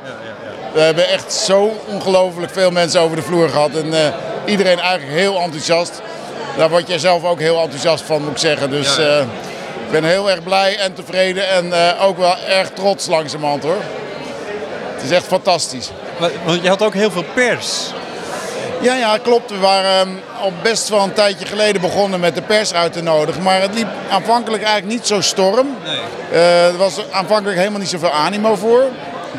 We 0.74 0.80
hebben 0.82 1.10
echt 1.10 1.34
zo 1.34 1.72
ongelooflijk 1.88 2.52
veel 2.52 2.72
mensen 2.72 3.02
over 3.02 3.16
de 3.16 3.24
vloer 3.24 3.50
gehad. 3.50 3.76
En 3.76 3.94
eh, 3.94 4.14
iedereen 4.46 4.80
eigenlijk 4.80 5.20
heel 5.20 5.40
enthousiast. 5.40 6.02
Daar 6.58 6.70
word 6.70 6.88
jij 6.88 7.00
zelf 7.00 7.24
ook 7.24 7.40
heel 7.40 7.62
enthousiast 7.62 8.04
van, 8.04 8.22
moet 8.22 8.32
ik 8.32 8.38
zeggen. 8.38 8.70
Dus 8.70 8.98
eh, 8.98 9.20
ik 9.86 9.92
ben 9.92 10.04
heel 10.04 10.30
erg 10.30 10.44
blij 10.44 10.78
en 10.78 10.94
tevreden. 10.94 11.50
En 11.50 11.74
eh, 11.74 12.06
ook 12.06 12.18
wel 12.18 12.36
erg 12.48 12.70
trots 12.70 13.08
langzamerhand 13.08 13.64
hoor. 13.64 13.82
Het 14.94 15.04
is 15.04 15.12
echt 15.12 15.26
fantastisch. 15.26 15.92
Want 16.46 16.62
je 16.62 16.70
had 16.70 16.84
ook 16.84 16.94
heel 16.94 17.12
veel 17.12 17.26
pers. 17.34 17.92
Ja, 18.82 18.96
ja, 18.96 19.18
klopt. 19.18 19.52
We 19.52 19.58
waren 19.58 20.00
ehm, 20.00 20.10
al 20.42 20.52
best 20.62 20.90
wel 20.90 21.04
een 21.04 21.14
tijdje 21.14 21.46
geleden 21.46 21.82
begonnen 21.82 22.20
met 22.20 22.36
de 22.36 22.42
pers 22.42 22.74
uit 22.74 22.94
te 22.94 23.04
nodigen. 23.04 23.42
Maar 23.42 23.62
het 23.62 23.74
liep 23.74 23.88
aanvankelijk 24.10 24.64
eigenlijk 24.64 24.94
niet 24.94 25.08
zo 25.08 25.22
storm. 25.22 25.68
Nee. 25.84 26.00
Eh, 26.32 26.68
er 26.68 26.78
was 26.78 27.12
aanvankelijk 27.12 27.58
helemaal 27.58 27.80
niet 27.80 27.90
zoveel 27.90 28.12
animo 28.12 28.56
voor. 28.56 28.84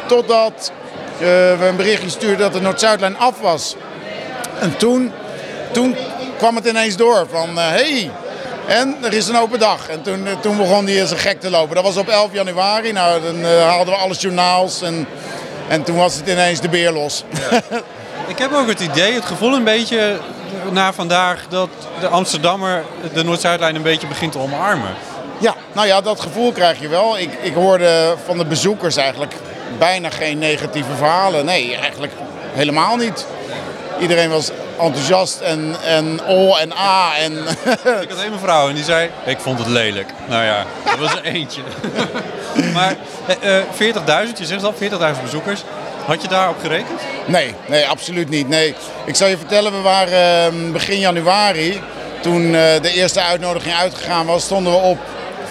Totdat 0.07 0.73
we 1.19 1.67
een 1.69 1.77
berichtje 1.77 2.09
stuurden 2.09 2.39
dat 2.39 2.53
de 2.53 2.61
Noord-Zuidlijn 2.61 3.19
af 3.19 3.41
was. 3.41 3.77
En 4.61 4.77
toen, 4.77 5.13
toen 5.73 5.97
kwam 6.39 6.57
het 6.57 6.67
ineens 6.67 6.97
door 6.97 7.27
van 7.31 7.57
hé, 7.57 7.63
hey, 7.63 8.11
en 8.67 8.97
er 9.03 9.13
is 9.13 9.29
een 9.29 9.37
open 9.37 9.59
dag. 9.59 9.89
En 9.89 10.03
toen, 10.03 10.27
eh, 10.27 10.33
toen 10.41 10.57
begon 10.57 10.85
die 10.85 11.01
als 11.01 11.11
een 11.11 11.19
gek 11.19 11.41
te 11.41 11.51
lopen. 11.51 11.75
Dat 11.75 11.85
was 11.85 11.97
op 11.97 12.09
11 12.09 12.33
januari. 12.33 12.93
Nou, 12.93 13.23
dan 13.23 13.45
eh, 13.45 13.69
haalden 13.69 13.95
we 13.95 14.01
alle 14.01 14.15
journaals 14.15 14.83
en, 14.83 15.07
en 15.69 15.83
toen 15.83 15.97
was 15.97 16.17
het 16.17 16.29
ineens 16.29 16.61
de 16.61 16.69
beer 16.69 16.93
los. 16.93 17.25
Ik 18.27 18.39
heb 18.39 18.53
ook 18.53 18.69
het 18.69 18.81
idee, 18.81 19.13
het 19.13 19.25
gevoel 19.25 19.55
een 19.55 19.65
beetje 19.65 20.19
na 20.71 20.93
vandaag 20.93 21.47
dat 21.49 21.69
de 22.01 22.09
Amsterdammer 22.09 22.83
de 23.13 23.25
Noord-Zuidlijn 23.25 23.75
een 23.75 23.83
beetje 23.83 24.07
begint 24.07 24.33
te 24.33 24.39
omarmen. 24.39 24.91
Ja, 25.39 25.55
nou 25.73 25.87
ja, 25.87 26.01
dat 26.01 26.21
gevoel 26.21 26.53
krijg 26.53 26.81
je 26.81 26.89
wel. 26.89 27.19
Ik, 27.19 27.31
ik 27.43 27.55
hoorde 27.55 28.15
van 28.25 28.39
de 28.39 28.45
bezoekers 28.45 28.97
eigenlijk 28.97 29.35
bijna 29.79 30.11
geen 30.11 30.39
negatieve 30.39 30.95
verhalen. 30.97 31.45
Nee, 31.45 31.77
eigenlijk 31.77 32.13
helemaal 32.53 32.97
niet. 32.97 33.27
Iedereen 34.01 34.31
was 34.31 34.51
enthousiast 34.81 35.41
en, 35.41 35.77
en 35.85 36.21
oh 36.27 36.61
en 36.61 36.73
ah. 36.73 37.11
En 37.19 37.33
Ik 38.03 38.09
had 38.09 38.21
één 38.23 38.31
mevrouw 38.31 38.69
en 38.69 38.75
die 38.75 38.85
zei, 38.85 39.11
ik 39.25 39.39
vond 39.39 39.59
het 39.59 39.69
lelijk. 39.69 40.09
Nou 40.29 40.45
ja, 40.45 40.65
dat 40.85 40.99
was 40.99 41.15
er 41.15 41.25
eentje. 41.25 41.61
maar 42.75 42.97
eh, 43.41 43.59
eh, 43.59 43.65
40.000, 44.29 44.39
je 44.39 44.47
zegt 44.47 44.65
al 44.65 44.75
40.000 44.75 45.23
bezoekers. 45.23 45.63
Had 46.07 46.23
je 46.23 46.29
daarop 46.29 46.57
gerekend? 46.61 47.01
Nee, 47.27 47.55
nee, 47.67 47.87
absoluut 47.87 48.29
niet. 48.29 48.49
Nee. 48.49 48.75
Ik 49.05 49.15
zal 49.15 49.29
je 49.29 49.37
vertellen, 49.37 49.73
we 49.73 49.81
waren 49.81 50.53
eh, 50.53 50.73
begin 50.73 50.99
januari, 50.99 51.81
toen 52.21 52.45
eh, 52.45 52.81
de 52.83 52.93
eerste 52.93 53.21
uitnodiging 53.21 53.75
uitgegaan 53.75 54.27
was, 54.27 54.45
stonden 54.45 54.73
we 54.73 54.79
op 54.79 54.99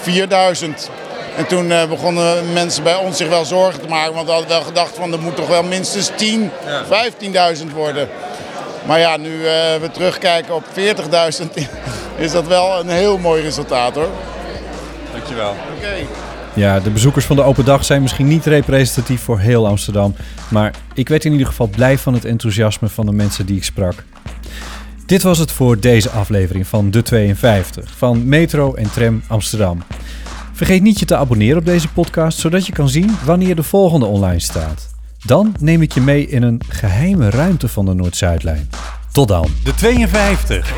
4000. 0.01 0.89
En 1.37 1.47
toen 1.47 1.71
eh, 1.71 1.85
begonnen 1.85 2.53
mensen 2.53 2.83
bij 2.83 2.95
ons 2.95 3.17
zich 3.17 3.27
wel 3.27 3.45
zorgen 3.45 3.81
te 3.81 3.87
maken, 3.87 4.13
want 4.13 4.25
we 4.25 4.31
hadden 4.31 4.49
wel 4.49 4.61
gedacht 4.61 4.95
van 4.95 5.13
er 5.13 5.19
moet 5.19 5.35
toch 5.35 5.47
wel 5.47 5.63
minstens 5.63 6.11
10, 6.15 6.51
15.000 7.57 7.73
worden. 7.73 8.09
Maar 8.87 8.99
ja, 8.99 9.17
nu 9.17 9.45
eh, 9.45 9.75
we 9.81 9.89
terugkijken 9.91 10.55
op 10.55 10.63
40.000 10.63 11.47
is 12.25 12.31
dat 12.31 12.47
wel 12.47 12.79
een 12.79 12.89
heel 12.89 13.17
mooi 13.17 13.41
resultaat 13.41 13.95
hoor. 13.95 14.09
Dankjewel. 15.11 15.55
Oké. 15.77 15.93
Ja, 16.53 16.79
de 16.79 16.89
bezoekers 16.89 17.25
van 17.25 17.35
de 17.35 17.41
open 17.41 17.65
dag 17.65 17.85
zijn 17.85 18.01
misschien 18.01 18.27
niet 18.27 18.45
representatief 18.45 19.21
voor 19.21 19.39
heel 19.39 19.67
Amsterdam. 19.67 20.15
Maar 20.49 20.73
ik 20.93 21.09
werd 21.09 21.25
in 21.25 21.31
ieder 21.31 21.47
geval 21.47 21.67
blij 21.67 21.97
van 21.97 22.13
het 22.13 22.25
enthousiasme 22.25 22.89
van 22.89 23.05
de 23.05 23.11
mensen 23.11 23.45
die 23.45 23.55
ik 23.55 23.63
sprak. 23.63 24.03
Dit 25.05 25.21
was 25.21 25.37
het 25.37 25.51
voor 25.51 25.79
deze 25.79 26.09
aflevering 26.09 26.67
van 26.67 26.91
De 26.91 27.01
52 27.01 27.93
van 27.97 28.27
Metro 28.27 28.73
en 28.73 28.91
Tram 28.91 29.21
Amsterdam. 29.27 29.83
Vergeet 30.53 30.81
niet 30.81 30.99
je 30.99 31.05
te 31.05 31.15
abonneren 31.15 31.57
op 31.57 31.65
deze 31.65 31.87
podcast, 31.87 32.39
zodat 32.39 32.65
je 32.65 32.73
kan 32.73 32.89
zien 32.89 33.17
wanneer 33.25 33.55
de 33.55 33.63
volgende 33.63 34.05
online 34.05 34.39
staat. 34.39 34.94
Dan 35.25 35.55
neem 35.59 35.81
ik 35.81 35.91
je 35.91 36.01
mee 36.01 36.27
in 36.27 36.43
een 36.43 36.61
geheime 36.69 37.29
ruimte 37.29 37.67
van 37.67 37.85
de 37.85 37.93
Noord-Zuidlijn. 37.93 38.69
Tot 39.11 39.27
dan. 39.27 39.47
De 39.63 39.73
52. 39.73 40.73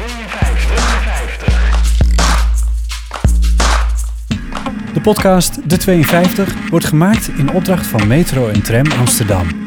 De 4.94 5.02
podcast 5.02 5.70
De 5.70 5.78
52 5.78 6.70
wordt 6.70 6.86
gemaakt 6.86 7.30
in 7.38 7.50
opdracht 7.52 7.88
van 7.88 8.08
Metro 8.08 8.48
en 8.48 8.62
Tram 8.64 8.92
Amsterdam. 8.92 9.67